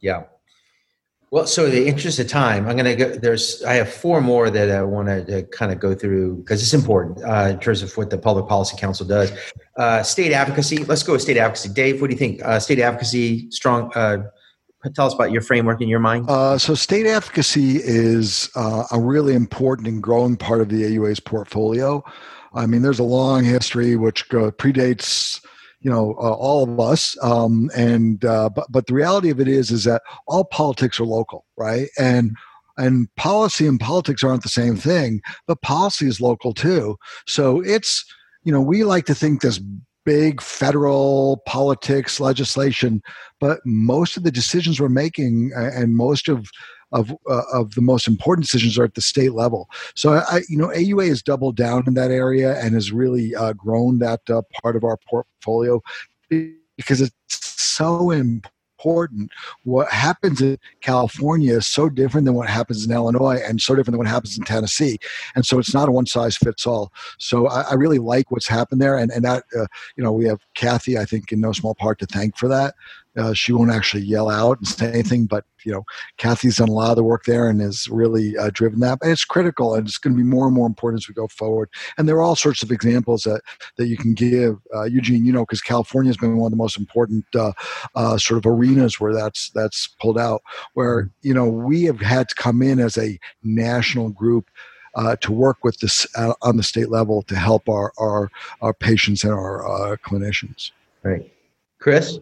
[0.00, 0.24] Yeah.
[1.32, 3.08] Well, so the interest of time, I'm going to go.
[3.08, 6.74] There's, I have four more that I want to kind of go through because it's
[6.74, 9.32] important uh, in terms of what the Public Policy Council does.
[9.78, 10.84] Uh, state advocacy.
[10.84, 11.70] Let's go with state advocacy.
[11.70, 12.44] Dave, what do you think?
[12.44, 13.90] Uh, state advocacy, strong.
[13.94, 14.24] Uh,
[14.94, 16.28] tell us about your framework in your mind.
[16.28, 21.18] Uh, so, state advocacy is uh, a really important and growing part of the AUA's
[21.18, 22.04] portfolio.
[22.52, 25.42] I mean, there's a long history which predates
[25.82, 29.48] you know uh, all of us um, and uh, but but the reality of it
[29.48, 31.88] is is that all politics are local right?
[31.98, 32.36] And
[32.78, 36.96] and policy and politics aren't the same thing but policy is local too.
[37.26, 38.04] So it's
[38.44, 39.60] you know we like to think this
[40.04, 43.00] big federal politics legislation
[43.38, 46.48] but most of the decisions we're making and most of
[46.92, 49.68] of uh, of the most important decisions are at the state level.
[49.94, 53.52] So I, you know, AUA has doubled down in that area and has really uh,
[53.52, 55.82] grown that uh, part of our portfolio
[56.76, 58.52] because it's so important
[58.82, 59.30] important.
[59.64, 63.92] What happens in California is so different than what happens in Illinois and so different
[63.92, 64.98] than what happens in Tennessee.
[65.34, 66.92] And so it's not a one size fits all.
[67.18, 68.96] So I, I really like what's happened there.
[68.96, 71.98] And, and that, uh, you know, we have Kathy, I think, in no small part
[72.00, 72.74] to thank for that.
[73.16, 75.84] Uh, she won't actually yell out and say anything, but you know,
[76.16, 78.98] Kathy's done a lot of the work there and has really uh, driven that.
[79.02, 81.28] And it's critical, and it's going to be more and more important as we go
[81.28, 81.68] forward.
[81.98, 83.42] And there are all sorts of examples that
[83.76, 85.24] that you can give, uh, Eugene.
[85.24, 87.52] You know, because California has been one of the most important uh,
[87.94, 90.42] uh, sort of arenas where that's that's pulled out.
[90.74, 94.48] Where you know we have had to come in as a national group.
[94.94, 98.74] Uh, to work with this uh, on the state level to help our our, our
[98.74, 100.70] patients and our uh, clinicians.
[101.02, 101.32] Right,
[101.78, 102.18] Chris.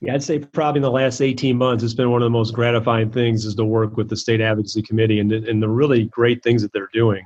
[0.00, 2.54] Yeah, I'd say probably in the last 18 months, it's been one of the most
[2.54, 6.42] gratifying things is to work with the state advocacy committee and, and the really great
[6.42, 7.24] things that they're doing.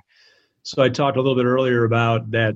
[0.65, 2.55] So I talked a little bit earlier about that.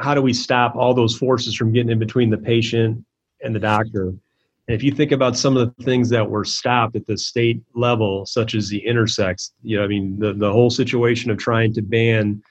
[0.00, 3.02] How do we stop all those forces from getting in between the patient
[3.42, 4.08] and the doctor?
[4.08, 7.62] And if you think about some of the things that were stopped at the state
[7.74, 11.72] level, such as the intersex, you know, I mean, the, the whole situation of trying
[11.74, 12.42] to ban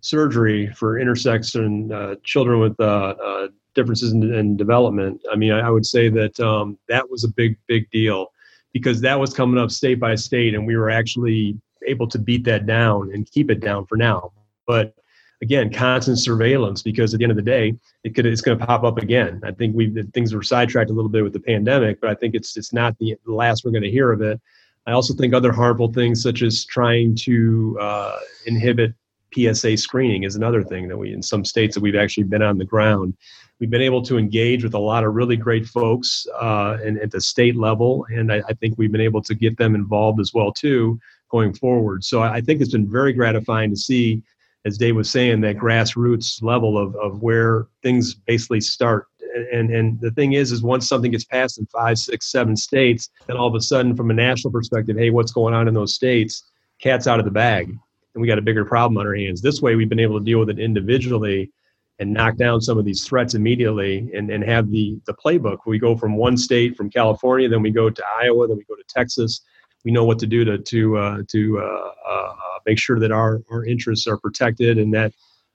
[0.00, 5.20] surgery for intersex and uh, children with uh, uh, differences in, in development.
[5.30, 8.28] I mean, I, I would say that um, that was a big, big deal
[8.72, 12.44] because that was coming up state by state, and we were actually able to beat
[12.44, 14.32] that down and keep it down for now.
[14.66, 14.94] But
[15.42, 18.64] again, constant surveillance because at the end of the day, it could it's going to
[18.64, 19.40] pop up again.
[19.44, 22.34] I think we things were sidetracked a little bit with the pandemic, but I think
[22.34, 24.40] it's it's not the last we're going to hear of it.
[24.86, 28.94] I also think other harmful things such as trying to uh, inhibit
[29.34, 32.58] PSA screening is another thing that we in some states that we've actually been on
[32.58, 33.14] the ground
[33.62, 37.12] we've been able to engage with a lot of really great folks uh, and at
[37.12, 40.34] the state level, and I, I, think we've been able to get them involved as
[40.34, 40.98] well too
[41.30, 42.02] going forward.
[42.02, 44.20] So I think it's been very gratifying to see,
[44.64, 49.06] as Dave was saying, that grassroots level of of where things basically start.
[49.52, 53.10] And and the thing is, is once something gets passed in five, six, seven states,
[53.28, 55.94] then all of a sudden, from a national perspective, hey, what's going on in those
[55.94, 56.50] states?
[56.80, 57.78] Cat's out of the bag,
[58.14, 59.40] and we got a bigger problem on our hands.
[59.40, 61.50] This way, we've been able to deal with it individually
[61.98, 65.58] and knock down some of these threats immediately and, and have the, the playbook.
[65.66, 68.74] We go from one state, from California, then we go to Iowa, then we go
[68.74, 69.42] to Texas.
[69.84, 72.32] We know what to do to, to, uh, to uh, uh,
[72.66, 75.12] make sure that our, our interests are protected and that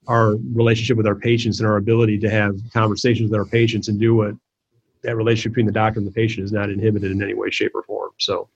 [0.07, 3.99] our relationship with our patients and our ability to have conversations with our patients and
[3.99, 4.33] do what
[5.03, 7.71] that relationship between the doctor and the patient is not inhibited in any way, shape,
[7.75, 8.11] or form.
[8.19, 8.49] So,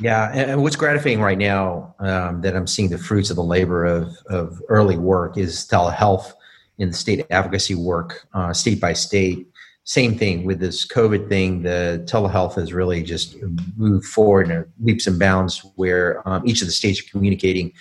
[0.00, 3.84] yeah, and what's gratifying right now um, that I'm seeing the fruits of the labor
[3.84, 6.32] of, of early work is telehealth
[6.78, 9.48] in the state advocacy work, uh, state by state.
[9.84, 11.62] Same thing with this COVID thing.
[11.62, 13.36] The telehealth has really just
[13.76, 17.72] moved forward in leaps and bounds, where um, each of the states are communicating,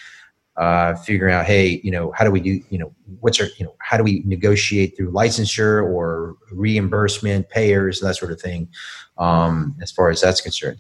[0.56, 3.66] uh, figuring out, hey, you know, how do we do, you know, what's our, you
[3.66, 8.70] know, how do we negotiate through licensure or reimbursement, payers, that sort of thing,
[9.18, 10.80] um, as far as that's concerned.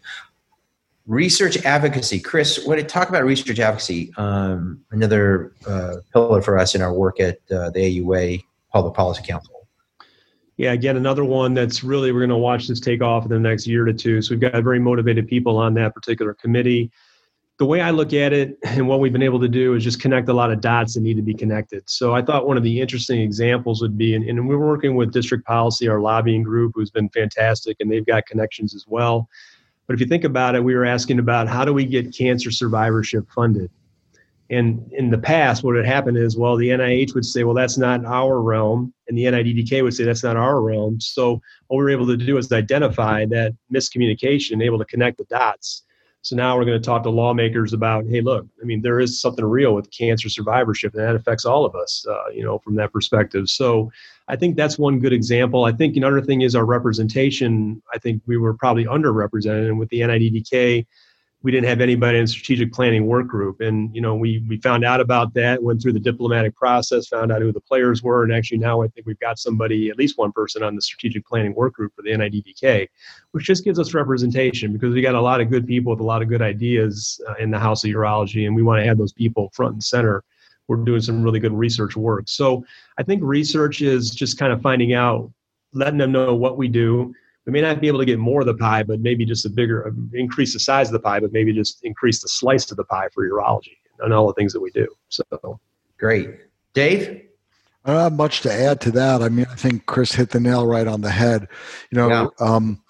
[1.08, 2.20] Research advocacy.
[2.20, 6.94] Chris, when I talk about research advocacy, um, another uh, pillar for us in our
[6.94, 8.44] work at uh, the AUA
[8.74, 9.70] Public Policy Council.
[10.58, 13.40] Yeah, again, another one that's really, we're going to watch this take off in the
[13.40, 14.22] next year to two.
[14.22, 16.92] So we've got very motivated people on that particular committee.
[17.58, 20.02] The way I look at it and what we've been able to do is just
[20.02, 21.90] connect a lot of dots that need to be connected.
[21.90, 25.14] So I thought one of the interesting examples would be, and, and we're working with
[25.14, 29.30] District Policy, our lobbying group, who's been fantastic, and they've got connections as well
[29.88, 32.52] but if you think about it, we were asking about how do we get cancer
[32.52, 33.72] survivorship funded?
[34.50, 37.78] And in the past, what had happened is, well, the NIH would say, well, that's
[37.78, 38.94] not our realm.
[39.08, 41.02] And the NIDDK would say, that's not our realm.
[41.02, 45.26] So what we were able to do is identify that miscommunication, able to connect the
[45.26, 45.84] dots.
[46.22, 49.22] So now we're going to talk to lawmakers about, hey, look, I mean, there is
[49.22, 52.76] something real with cancer survivorship, and that affects all of us, uh, you know, from
[52.76, 53.48] that perspective.
[53.50, 53.92] So
[54.28, 55.64] I think that's one good example.
[55.64, 57.82] I think another thing is our representation.
[57.94, 60.86] I think we were probably underrepresented, and with the NIDDK,
[61.44, 63.62] we didn't have anybody in strategic planning work group.
[63.62, 67.32] And you know, we we found out about that, went through the diplomatic process, found
[67.32, 70.18] out who the players were, and actually now I think we've got somebody, at least
[70.18, 72.88] one person, on the strategic planning work group for the NIDDK,
[73.32, 76.04] which just gives us representation because we got a lot of good people with a
[76.04, 78.98] lot of good ideas uh, in the House of Urology, and we want to have
[78.98, 80.24] those people front and center
[80.68, 82.26] we're doing some really good research work.
[82.28, 82.66] So
[82.98, 85.32] I think research is just kind of finding out,
[85.74, 87.14] letting them know what we do.
[87.48, 89.50] We may not be able to get more of the pie, but maybe just a
[89.50, 92.84] bigger, increase the size of the pie, but maybe just increase the slice of the
[92.84, 94.86] pie for urology and all the things that we do.
[95.08, 95.60] So
[95.98, 96.30] great.
[96.74, 97.24] Dave?
[97.86, 99.22] I don't have much to add to that.
[99.22, 101.48] I mean, I think Chris hit the nail right on the head.
[101.90, 102.28] You know, yeah.
[102.46, 102.84] um,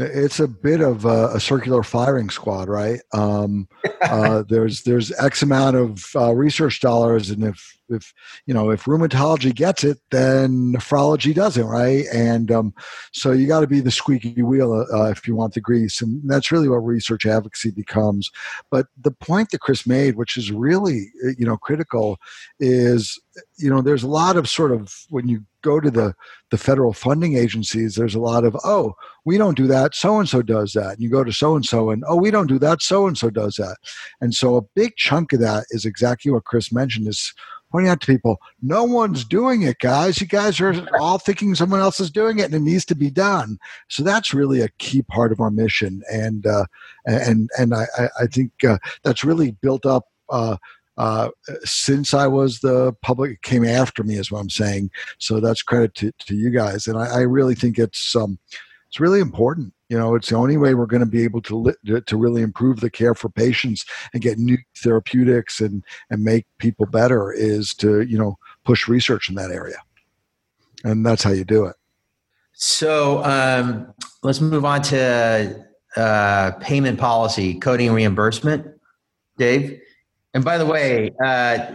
[0.00, 3.00] It's a bit of a, a circular firing squad, right?
[3.12, 3.68] Um,
[4.00, 8.14] uh, there's there's X amount of uh, research dollars, and if if
[8.46, 12.04] you know if rheumatology gets it, then nephrology doesn't, right?
[12.12, 12.74] And um,
[13.12, 16.22] so you got to be the squeaky wheel uh, if you want the grease, and
[16.30, 18.30] that's really what research advocacy becomes.
[18.70, 22.18] But the point that Chris made, which is really uh, you know critical,
[22.60, 23.20] is
[23.58, 26.14] you know there's a lot of sort of when you go to the
[26.50, 28.94] the federal funding agencies, there's a lot of oh
[29.24, 30.92] we don't do that, so and so does that.
[30.94, 33.16] And you go to so and so, and oh we don't do that, so and
[33.16, 33.76] so does that.
[34.20, 37.34] And so a big chunk of that is exactly what Chris mentioned is
[37.70, 40.20] pointing out to people, no one's doing it, guys.
[40.20, 43.10] You guys are all thinking someone else is doing it, and it needs to be
[43.10, 43.58] done.
[43.88, 46.64] So that's really a key part of our mission, and uh,
[47.06, 47.86] and and I
[48.18, 50.04] I think uh, that's really built up.
[50.30, 50.56] Uh,
[50.98, 51.30] uh,
[51.62, 54.90] since I was the public, came after me, is what I'm saying.
[55.18, 58.38] So that's credit to, to you guys, and I, I really think it's um,
[58.88, 59.72] it's really important.
[59.88, 62.42] You know, it's the only way we're going to be able to li- to really
[62.42, 67.74] improve the care for patients and get new therapeutics and and make people better is
[67.74, 69.78] to you know push research in that area,
[70.82, 71.76] and that's how you do it.
[72.54, 73.94] So um,
[74.24, 78.66] let's move on to uh, payment policy, coding reimbursement.
[79.36, 79.80] Dave,
[80.34, 81.74] and by the way, uh,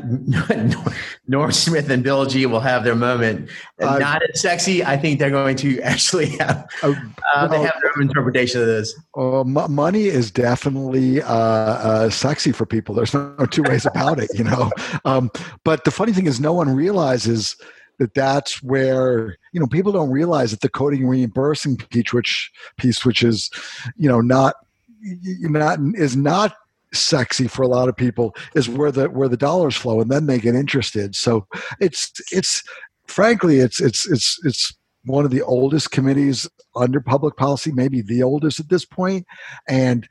[1.28, 3.50] Norm Smith and Bill Gee will have their moment.
[3.82, 4.86] Uh, Not as sexy.
[4.86, 6.70] I think they're going to actually have.
[6.84, 6.94] Uh,
[7.34, 8.94] uh they have their own interpretation of this.
[9.16, 12.94] money is definitely uh, uh, sexy for people.
[12.94, 14.72] There's no, two ways about it, you know.
[15.06, 15.32] Um,
[15.66, 17.58] but the funny thing is, no one realizes
[18.00, 23.04] that that's where you know people don't realize that the coding reimbursing piece, which piece,
[23.04, 23.50] which is
[23.98, 24.56] you know not
[25.02, 26.56] not is not
[26.94, 30.28] sexy for a lot of people is where the where the dollars flow and then
[30.28, 31.16] they get interested.
[31.16, 31.48] So
[31.80, 32.64] it's it's
[33.08, 34.76] frankly it's it's it's it's
[35.06, 39.26] one of the oldest committees under public policy maybe the oldest at this point.
[39.68, 40.08] And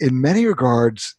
[0.00, 1.14] in many regards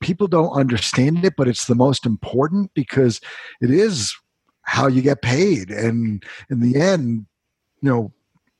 [0.00, 3.20] people don't understand it but it's the most important because
[3.60, 4.14] it is
[4.62, 5.70] how you get paid.
[5.70, 7.26] And in the end
[7.80, 8.12] you know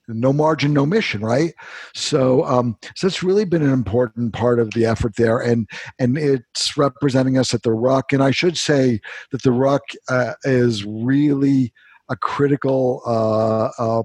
[0.08, 1.54] no margin, no mission, right?
[1.94, 6.18] So, um, so it's really been an important part of the effort there, and and
[6.18, 8.12] it's representing us at the RUC.
[8.12, 9.00] And I should say
[9.30, 11.72] that the RUC uh, is really
[12.10, 14.02] a critical uh, uh,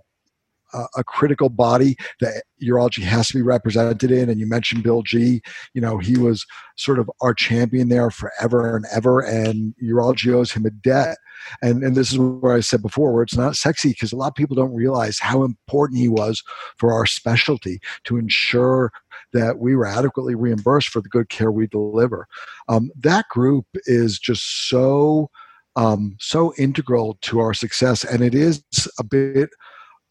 [0.96, 4.30] a critical body that urology has to be represented in.
[4.30, 5.42] And you mentioned Bill Gee.
[5.74, 6.46] You know, he was
[6.76, 11.18] sort of our champion there forever and ever, and urology owes him a debt.
[11.62, 14.30] And and this is where I said before, where it's not sexy because a lot
[14.30, 16.44] of people don't realize how important he was
[16.78, 18.92] for our specialty to ensure
[19.34, 22.28] that we were adequately reimbursed for the good care we deliver.
[22.68, 25.30] Um, that group is just so.
[25.76, 28.64] Um, so integral to our success, and it is
[28.98, 29.52] a bit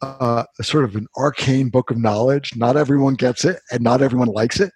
[0.01, 2.55] uh, sort of an arcane book of knowledge.
[2.55, 4.71] Not everyone gets it, and not everyone likes it.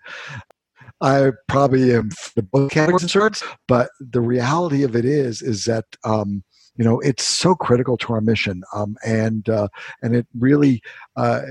[1.02, 5.86] I probably am the book categories insurance, but the reality of it is, is that
[6.04, 6.44] um,
[6.78, 9.68] you know it's so critical to our mission, um, and uh,
[10.04, 10.82] and it really,
[11.18, 11.42] uh,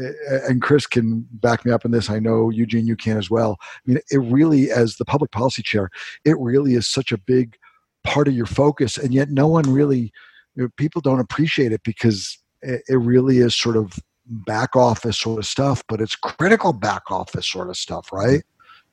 [0.49, 2.11] and Chris can back me up in this.
[2.11, 3.59] I know Eugene, you can as well.
[3.61, 5.91] I mean, it really, as the public policy chair,
[6.25, 7.57] it really is such a big
[8.05, 10.13] part of your focus, and yet no one really,
[10.55, 15.19] you know, people don't appreciate it because it, it really is sort of back office
[15.19, 18.43] sort of stuff, but it's critical back office sort of stuff, right?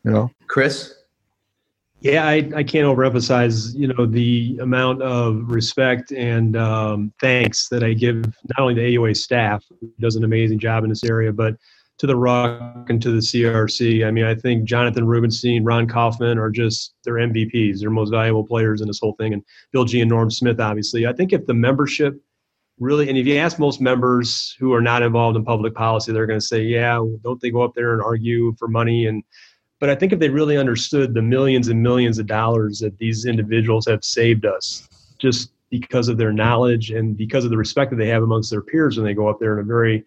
[0.03, 0.93] You know, Chris.
[1.99, 7.83] Yeah, I, I can't overemphasize, you know, the amount of respect and um, thanks that
[7.83, 11.33] I give not only the AUA staff, who does an amazing job in this area,
[11.33, 11.55] but
[11.97, 14.05] to the RUC and to the CRC.
[14.05, 17.79] I mean, I think Jonathan Rubenstein, Ron Kaufman are just they're MVPs.
[17.79, 21.07] They're most valuable players in this whole thing, and Bill Gee and Norm Smith, obviously.
[21.07, 22.21] I think if the membership
[22.79, 26.27] really, and if you ask most members who are not involved in public policy, they're
[26.27, 29.07] going to say, yeah, don't they go up there and argue for money?
[29.07, 29.23] And,
[29.79, 33.25] but I think if they really understood the millions and millions of dollars that these
[33.25, 34.87] individuals have saved us
[35.19, 38.61] just because of their knowledge and because of the respect that they have amongst their
[38.61, 40.05] peers when they go up there in a very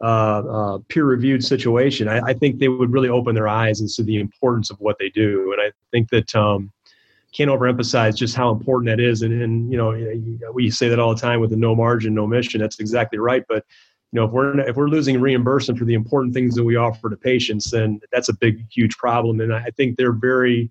[0.00, 4.04] uh, uh, peer-reviewed situation, I, I, think they would really open their eyes as to
[4.04, 5.52] the importance of what they do.
[5.52, 6.70] And I think that um,
[7.34, 9.22] can't overemphasize just how important that is.
[9.22, 10.16] And, and you know, eh,
[10.52, 12.60] we say that all the time with the no margin, no mission.
[12.60, 13.44] That's exactly right.
[13.48, 13.64] But
[14.12, 17.10] you know, if we're if we're losing reimbursement for the important things that we offer
[17.10, 19.40] to patients, then that's a big, huge problem.
[19.40, 20.70] And I think they're very.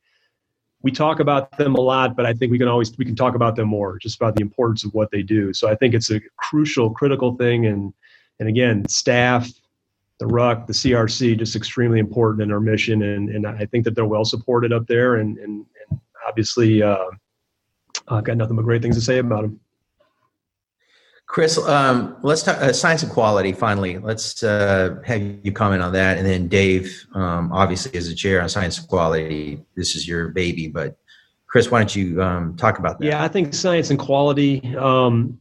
[0.84, 3.36] We talk about them a lot, but I think we can always we can talk
[3.36, 5.54] about them more, just about the importance of what they do.
[5.54, 7.66] So I think it's a crucial, critical thing.
[7.66, 7.94] And
[8.40, 9.50] and again, staff,
[10.20, 13.04] the RUC, the CRC, just extremely important in our mission.
[13.04, 15.16] And and I think that they're well supported up there.
[15.16, 15.66] And and
[16.28, 16.98] obviously, uh,
[18.08, 19.60] uh, got nothing but great things to say about him.
[21.26, 23.52] Chris, um, let's talk uh, science and quality.
[23.52, 28.16] Finally, let's uh, have you comment on that, and then Dave, um, obviously as a
[28.16, 30.70] chair on science and quality, this is your baby.
[30.70, 30.98] But
[31.48, 33.06] Chris, why don't you um, talk about that?
[33.06, 34.76] Yeah, I think science and quality.
[34.78, 35.38] Um,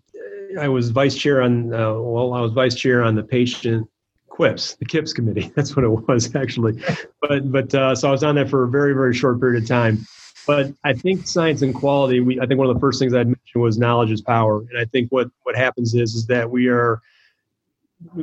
[0.59, 1.72] I was vice chair on.
[1.72, 3.89] Uh, well, I was vice chair on the patient
[4.37, 6.78] quips the kips committee that's what it was actually
[7.22, 9.66] but but uh, so i was on that for a very very short period of
[9.66, 10.07] time
[10.47, 13.24] but I think science and quality, we, I think one of the first things I
[13.24, 14.61] mentioned was knowledge is power.
[14.61, 17.03] And I think what, what happens is, is that we are,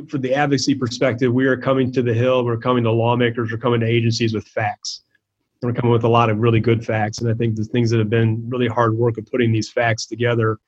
[0.08, 3.58] from the advocacy perspective, we are coming to the Hill, we're coming to lawmakers, we're
[3.58, 5.02] coming to agencies with facts.
[5.60, 7.18] And we're coming with a lot of really good facts.
[7.18, 10.06] And I think the things that have been really hard work of putting these facts
[10.06, 10.58] together.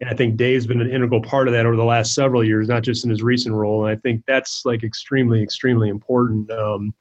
[0.00, 2.68] And I think Dave's been an integral part of that over the last several years,
[2.68, 3.86] not just in his recent role.
[3.86, 6.50] And I think that's like extremely, extremely important.
[6.50, 6.94] Um,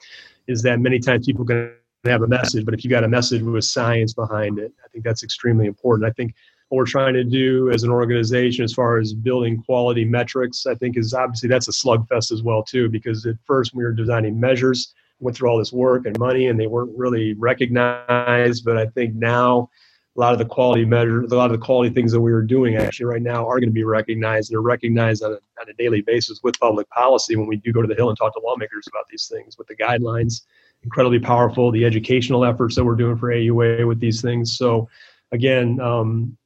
[0.47, 1.71] is that many times people can
[2.05, 5.03] have a message, but if you got a message with science behind it, I think
[5.03, 6.09] that's extremely important.
[6.09, 6.33] I think
[6.69, 10.75] what we're trying to do as an organization as far as building quality metrics, I
[10.75, 14.39] think is obviously that's a slugfest as well too, because at first we were designing
[14.39, 18.63] measures, went through all this work and money and they weren't really recognized.
[18.63, 19.69] But I think now
[20.15, 22.43] a lot of the quality measures, a lot of the quality things that we were
[22.43, 25.73] doing actually right now are going to be recognized are recognized on a, on a
[25.73, 28.41] daily basis with public policy when we do go to the Hill and talk to
[28.45, 30.43] lawmakers about these things with the guidelines
[30.83, 31.71] incredibly powerful.
[31.71, 34.57] The educational efforts that we're doing for AUA with these things.
[34.57, 34.89] So,
[35.31, 36.37] again, um,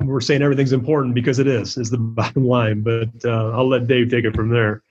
[0.00, 2.82] we're saying everything's important because it is, is the bottom line.
[2.82, 4.82] But uh, I'll let Dave take it from there.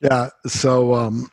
[0.00, 0.30] Yeah.
[0.46, 1.30] So, um,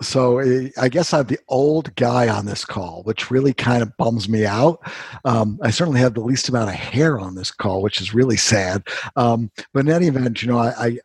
[0.00, 3.96] so eh, I guess I'm the old guy on this call, which really kind of
[3.96, 4.80] bums me out.
[5.24, 8.36] Um, I certainly have the least amount of hair on this call, which is really
[8.36, 8.82] sad.
[9.16, 10.98] Um, but in any event, you know, I, I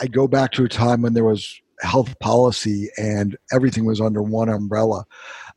[0.00, 4.22] I go back to a time when there was health policy and everything was under
[4.22, 5.04] one umbrella.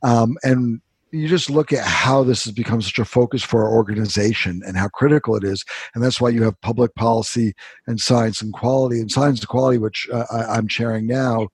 [0.02, 0.80] Um, and
[1.12, 4.76] you just look at how this has become such a focus for our organization and
[4.78, 5.64] how critical it is.
[5.94, 7.54] And that's why you have public policy
[7.86, 8.98] and science and quality.
[8.98, 11.48] And science and quality, which uh, I, I'm chairing now,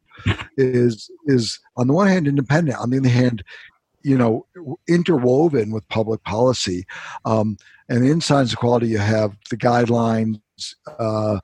[0.57, 3.43] is is on the one hand independent, on the other hand,
[4.03, 4.47] you know,
[4.89, 6.87] interwoven with public policy.
[7.25, 7.57] Um,
[7.89, 10.41] and in science and quality, you have the guidelines
[10.99, 11.41] uh,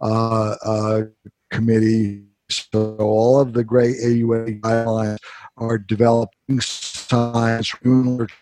[0.00, 1.02] uh, uh
[1.50, 5.18] committee so all of the great AUA guidelines
[5.56, 7.72] are developing science,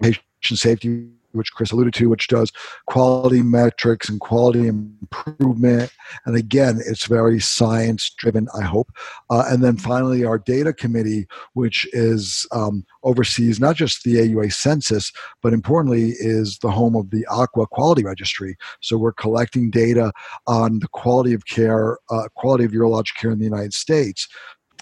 [0.01, 2.53] patient safety which Chris alluded to, which does
[2.87, 5.93] quality metrics and quality improvement.
[6.26, 8.91] And again, it's very science driven, I hope.
[9.30, 14.53] Uh, and then finally, our data committee, which is um, oversees not just the AUA
[14.53, 15.12] census,
[15.43, 18.57] but importantly, is the home of the AQUA Quality Registry.
[18.80, 20.12] So we're collecting data
[20.47, 24.28] on the quality of care, uh, quality of urologic care in the United States.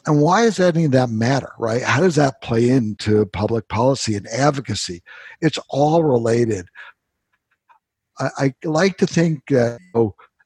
[0.06, 1.82] And why does any of that matter, right?
[1.82, 5.02] How does that play into public policy and advocacy?
[5.40, 6.66] It's all related.
[8.18, 9.78] I, I like to think that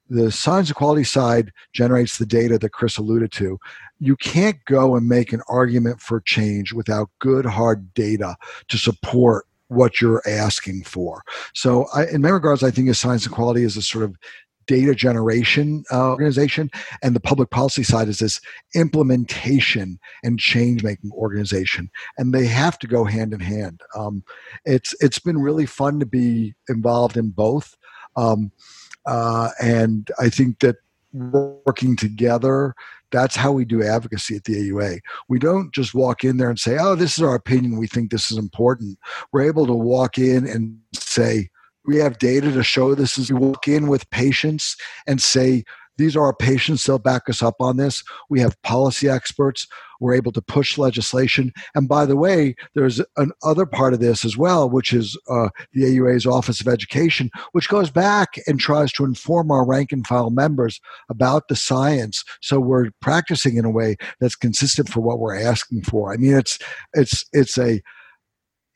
[0.08, 3.58] the science and quality side generates the data that Chris alluded to.
[3.98, 8.36] You can't go and make an argument for change without good, hard data
[8.68, 11.22] to support what you're asking for.
[11.54, 14.16] So, I, in many regards, I think of science and quality as a sort of
[14.66, 16.70] data generation uh, organization,
[17.02, 18.40] and the public policy side is this
[18.74, 23.80] implementation and change making organization, and they have to go hand in hand.
[23.94, 24.22] Um,
[24.64, 27.76] it's it's been really fun to be involved in both,
[28.16, 28.50] um,
[29.06, 30.76] uh, and I think that
[31.12, 32.74] working together
[33.10, 35.00] that's how we do advocacy at the AUA.
[35.28, 37.78] We don't just walk in there and say, oh, this is our opinion.
[37.78, 38.98] We think this is important.
[39.32, 41.50] We're able to walk in and say,
[41.86, 44.76] we have data to show this as we walk in with patients
[45.06, 45.64] and say
[45.98, 48.04] these are our patients they'll back us up on this.
[48.28, 49.66] We have policy experts
[50.00, 51.52] we're able to push legislation.
[51.74, 55.48] And by the way there's an other part of this as well which is uh,
[55.72, 60.06] the aua's office of education which goes back and tries to inform our rank and
[60.06, 62.24] file members about the science.
[62.40, 66.12] So we're practicing in a way that's consistent for what we're asking for.
[66.12, 66.58] I mean it's
[66.94, 67.80] it's it's a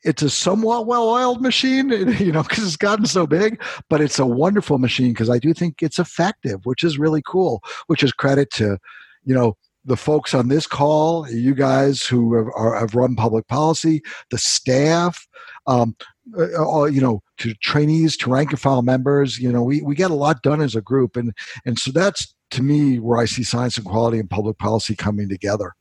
[0.03, 1.89] it's a somewhat well-oiled machine,
[2.19, 3.61] you know, because it's gotten so big.
[3.89, 7.61] But it's a wonderful machine because I do think it's effective, which is really cool.
[7.87, 8.77] Which is credit to,
[9.23, 13.47] you know, the folks on this call, you guys who have, are, have run public
[13.47, 15.27] policy, the staff,
[15.65, 15.95] um,
[16.37, 19.39] uh, all, you know, to trainees, to rank and file members.
[19.39, 21.33] You know, we we get a lot done as a group, and
[21.65, 25.29] and so that's to me where I see science and quality and public policy coming
[25.29, 25.73] together.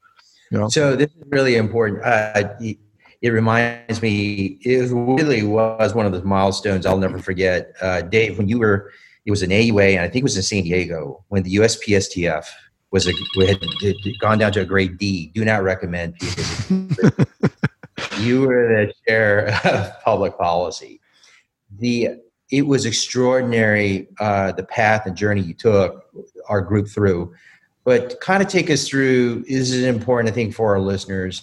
[0.50, 2.02] You know, so this is really important.
[2.02, 2.48] Uh,
[3.22, 7.74] it reminds me, it really was one of those milestones I'll never forget.
[7.80, 8.90] Uh, Dave, when you were,
[9.26, 12.46] it was an AUA, and I think it was in San Diego, when the USPSTF
[12.90, 13.12] was a,
[13.46, 15.30] had, had gone down to a grade D.
[15.34, 16.16] Do not recommend.
[18.20, 21.00] you were the chair of public policy.
[21.78, 22.16] The
[22.50, 26.04] it was extraordinary uh, the path and journey you took
[26.48, 27.32] our group through.
[27.84, 29.44] But kind of take us through.
[29.44, 31.42] This is important, I think, for our listeners.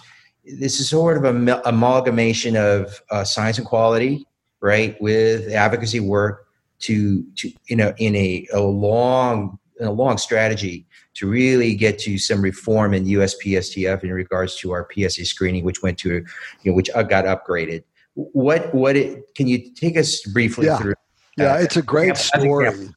[0.59, 4.25] This is sort of an amalgamation of uh, science and quality,
[4.61, 6.47] right, with advocacy work
[6.79, 10.85] to to you know in a, a long a long strategy
[11.15, 15.81] to really get to some reform in USPSTF in regards to our PSA screening, which
[15.81, 16.25] went to you
[16.65, 17.83] know which uh, got upgraded.
[18.13, 20.77] What what it, can you take us briefly yeah.
[20.77, 20.95] through?
[21.37, 22.67] Yeah, uh, it's a great story.
[22.67, 22.93] And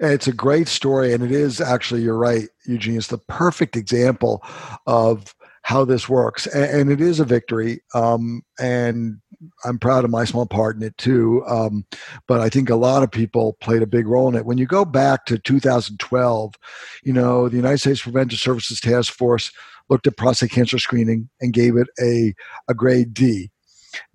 [0.00, 2.02] It's a great story, and it is actually.
[2.02, 2.96] You're right, Eugene.
[2.96, 4.42] It's the perfect example
[4.86, 5.34] of
[5.66, 7.80] how this works, and, and it is a victory.
[7.92, 9.16] Um, and
[9.64, 11.42] I'm proud of my small part in it too.
[11.48, 11.84] Um,
[12.28, 14.46] but I think a lot of people played a big role in it.
[14.46, 16.54] When you go back to 2012,
[17.02, 19.50] you know, the United States Preventive Services Task Force
[19.90, 22.32] looked at prostate cancer screening and gave it a,
[22.68, 23.50] a grade D.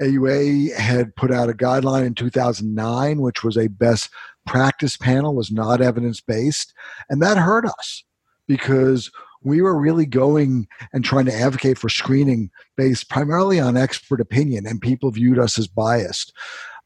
[0.02, 4.10] AUA had put out a guideline in 2009, which was a best
[4.46, 6.74] practice panel, was not evidence based.
[7.10, 8.06] And that hurt us
[8.48, 9.12] because
[9.44, 14.68] we were really going and trying to advocate for screening based primarily on expert opinion,
[14.68, 16.34] and people viewed us as biased.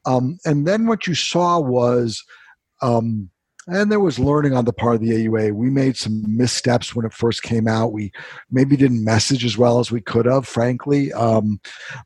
[0.04, 2.22] Um, and then what you saw was,
[2.80, 3.30] um,
[3.66, 5.52] and there was learning on the part of the AUA.
[5.52, 7.92] We made some missteps when it first came out.
[7.92, 8.12] We
[8.48, 11.12] maybe didn't message as well as we could have, frankly.
[11.12, 11.60] Um,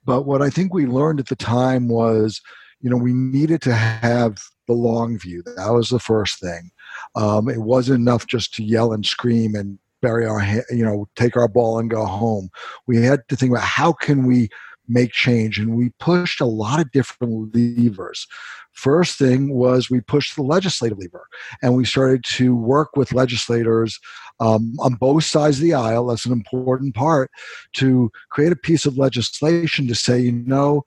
[0.04, 2.40] but what I think we learned at the time was,
[2.80, 5.42] you know, we needed to have the long view.
[5.56, 6.70] That was the first thing.
[7.14, 11.36] Um, it wasn't enough just to yell and scream and bury our you know take
[11.36, 12.50] our ball and go home.
[12.86, 14.48] We had to think about how can we
[14.88, 18.26] make change and we pushed a lot of different levers.
[18.72, 21.26] First thing was we pushed the legislative lever
[21.62, 23.98] and we started to work with legislators
[24.40, 27.30] um, on both sides of the aisle that's an important part
[27.74, 30.82] to create a piece of legislation to say you know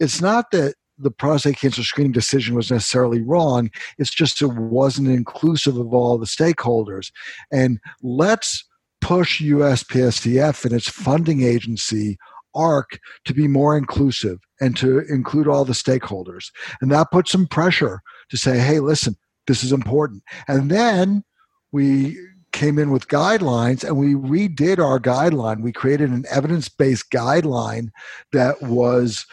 [0.00, 0.74] it's not that
[1.04, 3.70] the prostate cancer screening decision was necessarily wrong.
[3.98, 7.12] It's just it wasn't inclusive of all the stakeholders.
[7.52, 8.64] And let's
[9.00, 12.16] push USPSTF and its funding agency,
[12.56, 16.50] AHRQ to be more inclusive and to include all the stakeholders.
[16.80, 18.00] And that put some pressure
[18.30, 20.22] to say, hey, listen, this is important.
[20.48, 21.22] And then
[21.70, 22.16] we
[22.52, 25.60] came in with guidelines and we redid our guideline.
[25.60, 27.88] We created an evidence based guideline
[28.32, 29.26] that was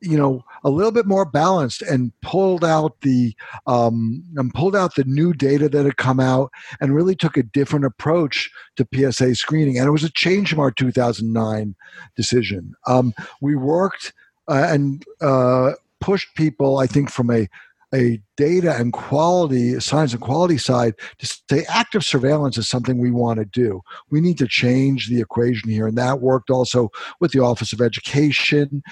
[0.00, 3.34] you know a little bit more balanced and pulled out the
[3.66, 7.42] um, and pulled out the new data that had come out and really took a
[7.42, 11.74] different approach to PSA screening and it was a change from our 2009
[12.16, 12.74] decision.
[12.86, 14.12] Um, we worked
[14.48, 17.48] uh, and uh, pushed people, I think, from a
[17.92, 23.10] a data and quality, science and quality side to say active surveillance is something we
[23.10, 23.82] want to do.
[24.10, 25.86] We need to change the equation here.
[25.86, 28.82] And that worked also with the Office of Education.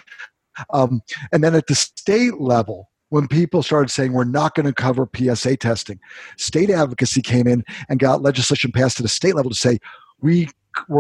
[0.73, 1.03] Um,
[1.33, 5.09] and then at the state level, when people started saying we're not going to cover
[5.15, 5.99] PSA testing,
[6.37, 9.79] state advocacy came in and got legislation passed at the state level to say
[10.21, 10.49] we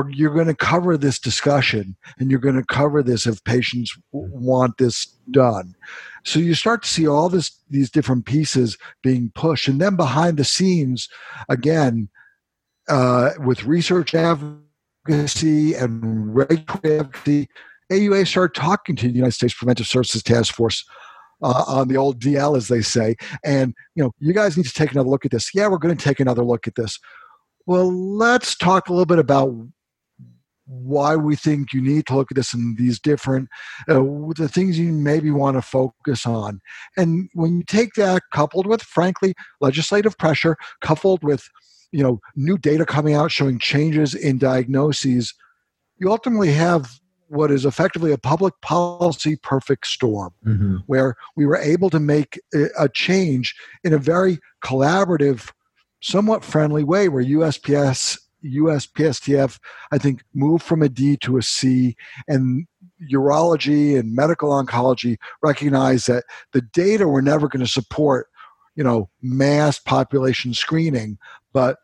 [0.08, 4.76] you're going to cover this discussion and you're going to cover this if patients want
[4.78, 5.74] this done.
[6.24, 10.36] So you start to see all this these different pieces being pushed, and then behind
[10.36, 11.08] the scenes,
[11.48, 12.08] again,
[12.88, 17.48] uh, with research advocacy and regulatory advocacy,
[17.90, 20.84] AUA started talking to the United States Preventive Services Task Force
[21.42, 24.74] uh, on the old DL, as they say, and you know, you guys need to
[24.74, 25.50] take another look at this.
[25.54, 26.98] Yeah, we're going to take another look at this.
[27.66, 29.54] Well, let's talk a little bit about
[30.68, 33.48] why we think you need to look at this and these different
[33.88, 34.02] uh,
[34.36, 36.60] the things you maybe want to focus on
[36.98, 39.32] and when you take that coupled with frankly
[39.62, 41.48] legislative pressure coupled with
[41.90, 45.32] you know new data coming out showing changes in diagnoses
[45.98, 50.76] you ultimately have what is effectively a public policy perfect storm, mm-hmm.
[50.86, 52.40] where we were able to make
[52.78, 53.54] a change
[53.84, 55.50] in a very collaborative,
[56.00, 59.58] somewhat friendly way, where USPS, USPSTF,
[59.92, 62.66] I think, moved from a D to a C, and
[63.12, 68.28] urology and medical oncology recognize that the data were never going to support,
[68.74, 71.18] you know, mass population screening,
[71.52, 71.78] but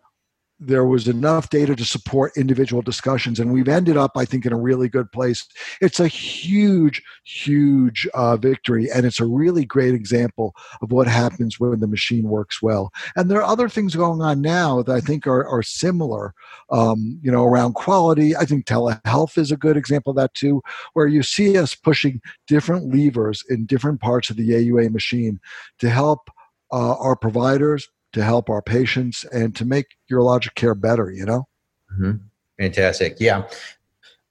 [0.61, 4.53] there was enough data to support individual discussions and we've ended up i think in
[4.53, 5.47] a really good place.
[5.81, 11.59] It's a huge huge uh, victory and it's a really great example of what happens
[11.59, 12.93] when the machine works well.
[13.17, 16.35] And there are other things going on now that i think are, are similar
[16.71, 18.37] um, you know around quality.
[18.37, 20.63] I think telehealth is a good example of that too
[20.95, 25.41] where you see us pushing different levers in different parts of the aua machine
[25.79, 26.31] to help
[26.73, 31.47] uh, our providers to help our patients and to make urologic care better, you know?
[31.93, 32.13] Mm-hmm.
[32.59, 33.17] Fantastic.
[33.21, 33.45] Yeah.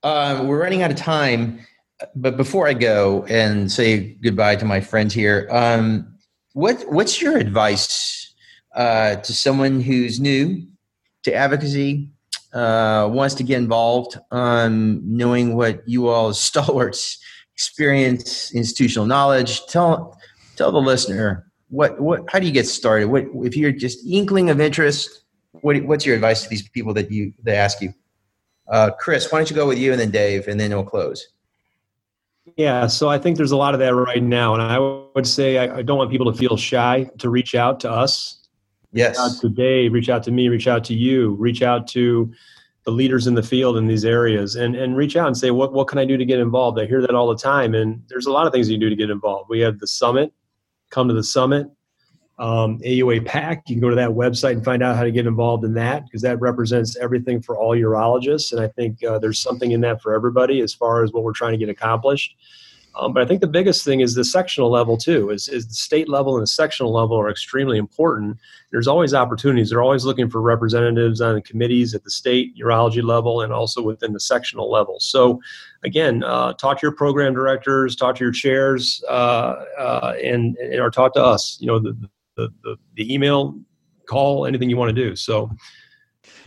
[0.01, 1.59] Uh, we're running out of time,
[2.15, 6.07] but before I go and say goodbye to my friends here, um,
[6.53, 8.33] what what's your advice
[8.75, 10.65] uh, to someone who's new
[11.23, 12.09] to advocacy,
[12.53, 17.17] uh, wants to get involved, um, knowing what you all stalwarts
[17.53, 19.65] experience, institutional knowledge?
[19.67, 20.17] Tell
[20.55, 23.07] tell the listener what what how do you get started?
[23.07, 25.23] What if you're just inkling of interest?
[25.61, 27.93] What, what's your advice to these people that you they ask you?
[28.71, 31.27] Uh, Chris, why don't you go with you and then Dave, and then we'll close.
[32.57, 34.77] Yeah, so I think there's a lot of that right now, and I
[35.15, 38.47] would say I, I don't want people to feel shy to reach out to us.
[38.91, 39.17] Yes.
[39.17, 42.31] Reach out to Dave, reach out to me, reach out to you, reach out to
[42.85, 45.73] the leaders in the field in these areas, and and reach out and say what
[45.73, 46.79] what can I do to get involved?
[46.79, 48.89] I hear that all the time, and there's a lot of things you can do
[48.89, 49.49] to get involved.
[49.49, 50.31] We have the summit.
[50.93, 51.67] Come to the summit
[52.39, 53.69] um, AUA PAC.
[53.69, 56.05] You can go to that website and find out how to get involved in that
[56.05, 58.51] because that represents everything for all urologists.
[58.51, 61.33] And I think uh, there's something in that for everybody as far as what we're
[61.33, 62.35] trying to get accomplished.
[62.95, 65.29] Um, but I think the biggest thing is the sectional level too.
[65.29, 68.37] Is, is the state level and the sectional level are extremely important.
[68.71, 69.69] There's always opportunities.
[69.69, 73.81] They're always looking for representatives on the committees at the state urology level and also
[73.81, 74.99] within the sectional level.
[74.99, 75.41] So,
[75.83, 80.79] again, uh, talk to your program directors, talk to your chairs, uh, uh, and, and,
[80.79, 81.57] or talk to us.
[81.59, 83.59] You know, the, the, the, the email,
[84.07, 85.15] call, anything you want to do.
[85.15, 85.49] So,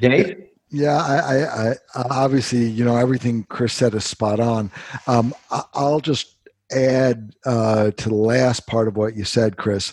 [0.00, 0.46] Dave?
[0.70, 1.74] Yeah, I, I, I,
[2.10, 4.70] obviously, you know, everything Chris said is spot on.
[5.06, 6.35] Um, I, will just
[6.72, 9.92] add uh, to the last part of what you said, Chris.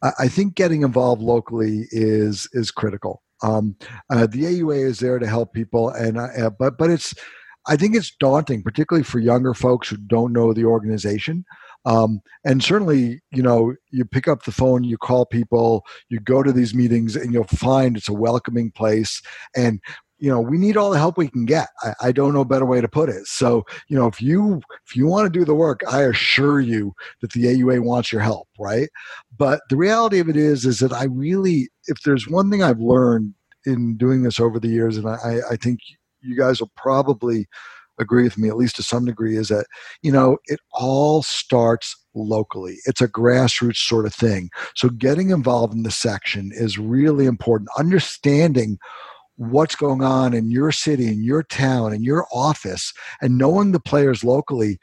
[0.00, 3.22] I, think getting involved locally is is critical.
[3.42, 3.76] Um,
[4.10, 7.14] uh, the AUA is there to help people, and uh, but but it's
[7.66, 11.44] I think it's daunting, particularly for younger folks who don't know the organization.
[11.84, 16.42] Um, and certainly, you know, you pick up the phone, you call people, you go
[16.42, 19.22] to these meetings, and you'll find it's a welcoming place.
[19.56, 19.80] And
[20.18, 22.44] you know we need all the help we can get I, I, don't know a
[22.46, 25.44] better way to put it so you know if you if you want to do
[25.44, 28.88] the work i assure you that the aua wants your help right
[29.36, 32.80] but the reality of it is is that i really if there's one thing i've
[32.80, 33.34] learned
[33.66, 35.80] in doing this over the years and i i think
[36.20, 37.46] you guys will probably
[37.98, 39.66] agree with me, at least to some degree, is that,
[40.02, 42.78] you know, it all starts locally.
[42.86, 44.50] It's a grassroots sort of thing.
[44.74, 47.70] So getting involved in the section is really important.
[47.78, 48.78] Understanding
[49.38, 53.80] what's going on in your city, in your town, in your office, and knowing the
[53.80, 54.78] players locally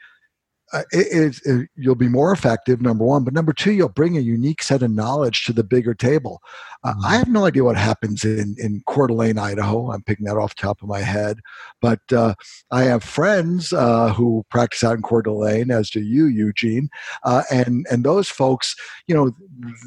[0.72, 3.22] uh, it, it, you'll be more effective number one.
[3.22, 6.40] But number two you'll bring a unique set of knowledge to the bigger table
[6.86, 7.06] uh, mm-hmm.
[7.06, 10.54] i have no idea what happens in, in Coeur d'Alene idaho i'm picking that off
[10.54, 11.40] the top of my head
[11.80, 12.34] but uh,
[12.70, 16.88] i have friends uh, who practice out in Coeur d'Alene as do you eugene
[17.24, 18.74] uh, and and those folks
[19.06, 19.32] you know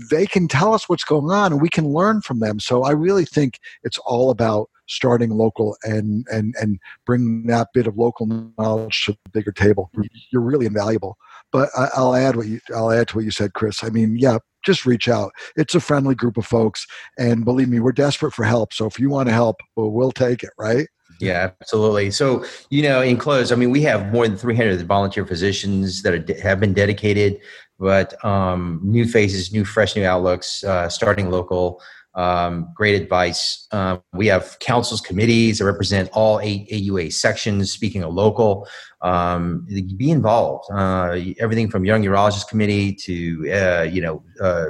[0.09, 2.91] they can tell us what's going on and we can learn from them so i
[2.91, 8.25] really think it's all about starting local and and and bring that bit of local
[8.57, 9.91] knowledge to the bigger table.
[10.31, 11.17] You're really invaluable.
[11.51, 13.83] But I, will add what you I'll add to what you said, Chris.
[13.83, 15.31] I mean, yeah, just reach out.
[15.55, 16.85] It's a friendly group of folks,
[17.17, 18.73] and believe me, we're desperate for help.
[18.73, 20.51] So if you want to help, well, we'll take it.
[20.57, 20.87] Right.
[21.19, 22.11] Yeah, absolutely.
[22.11, 26.13] So, you know, in close, I mean, we have more than 300 volunteer physicians that
[26.13, 27.39] are, have been dedicated,
[27.77, 31.81] but um, new faces, new, fresh, new outlooks, uh, starting local
[32.15, 33.67] um, great advice.
[33.71, 37.71] Um, we have councils, committees that represent all eight AUA sections.
[37.71, 38.67] Speaking of local,
[39.01, 40.65] um, be involved.
[40.71, 44.65] Uh, everything from Young Urologist Committee to uh, you know uh,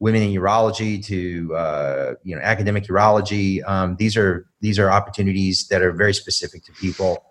[0.00, 3.66] women in urology to uh, you know academic urology.
[3.68, 7.24] Um, these are these are opportunities that are very specific to people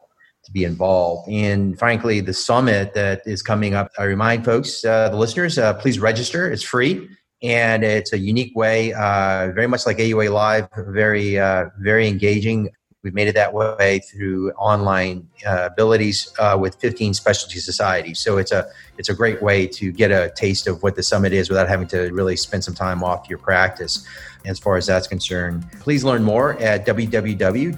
[0.46, 1.30] to be involved.
[1.30, 5.74] And frankly, the summit that is coming up, I remind folks, uh, the listeners, uh,
[5.76, 6.52] please register.
[6.52, 7.08] It's free
[7.44, 12.72] and it's a unique way, uh, very much like AUA Live, very uh, very engaging.
[13.04, 18.22] We've made it that way through online uh, abilities uh, with 15 specialty societies.
[18.22, 18.66] So it's a
[18.98, 21.88] it's a great way to get a taste of what the summit is without having
[21.88, 24.08] to really spend some time off your practice.
[24.46, 27.74] As far as that's concerned, please learn more at www.auanet.org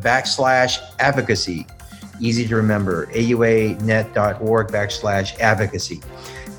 [0.00, 1.66] backslash advocacy.
[2.20, 6.00] Easy to remember, auanet.org backslash advocacy.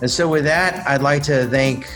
[0.02, 1.88] And so, with that, I'd like to thank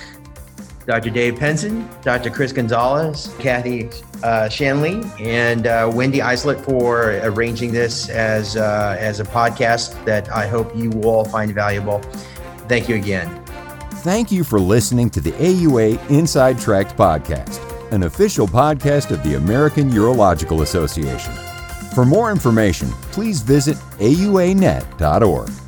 [0.85, 1.09] Dr.
[1.09, 2.29] Dave Penson, Dr.
[2.29, 3.89] Chris Gonzalez, Kathy
[4.23, 10.29] uh, Shanley, and uh, Wendy Islett for arranging this as, uh, as a podcast that
[10.31, 11.99] I hope you all find valuable.
[12.67, 13.43] Thank you again.
[14.05, 17.59] Thank you for listening to the AUA Inside Tract podcast,
[17.91, 21.33] an official podcast of the American Urological Association.
[21.95, 25.64] For more information, please visit auanet.org.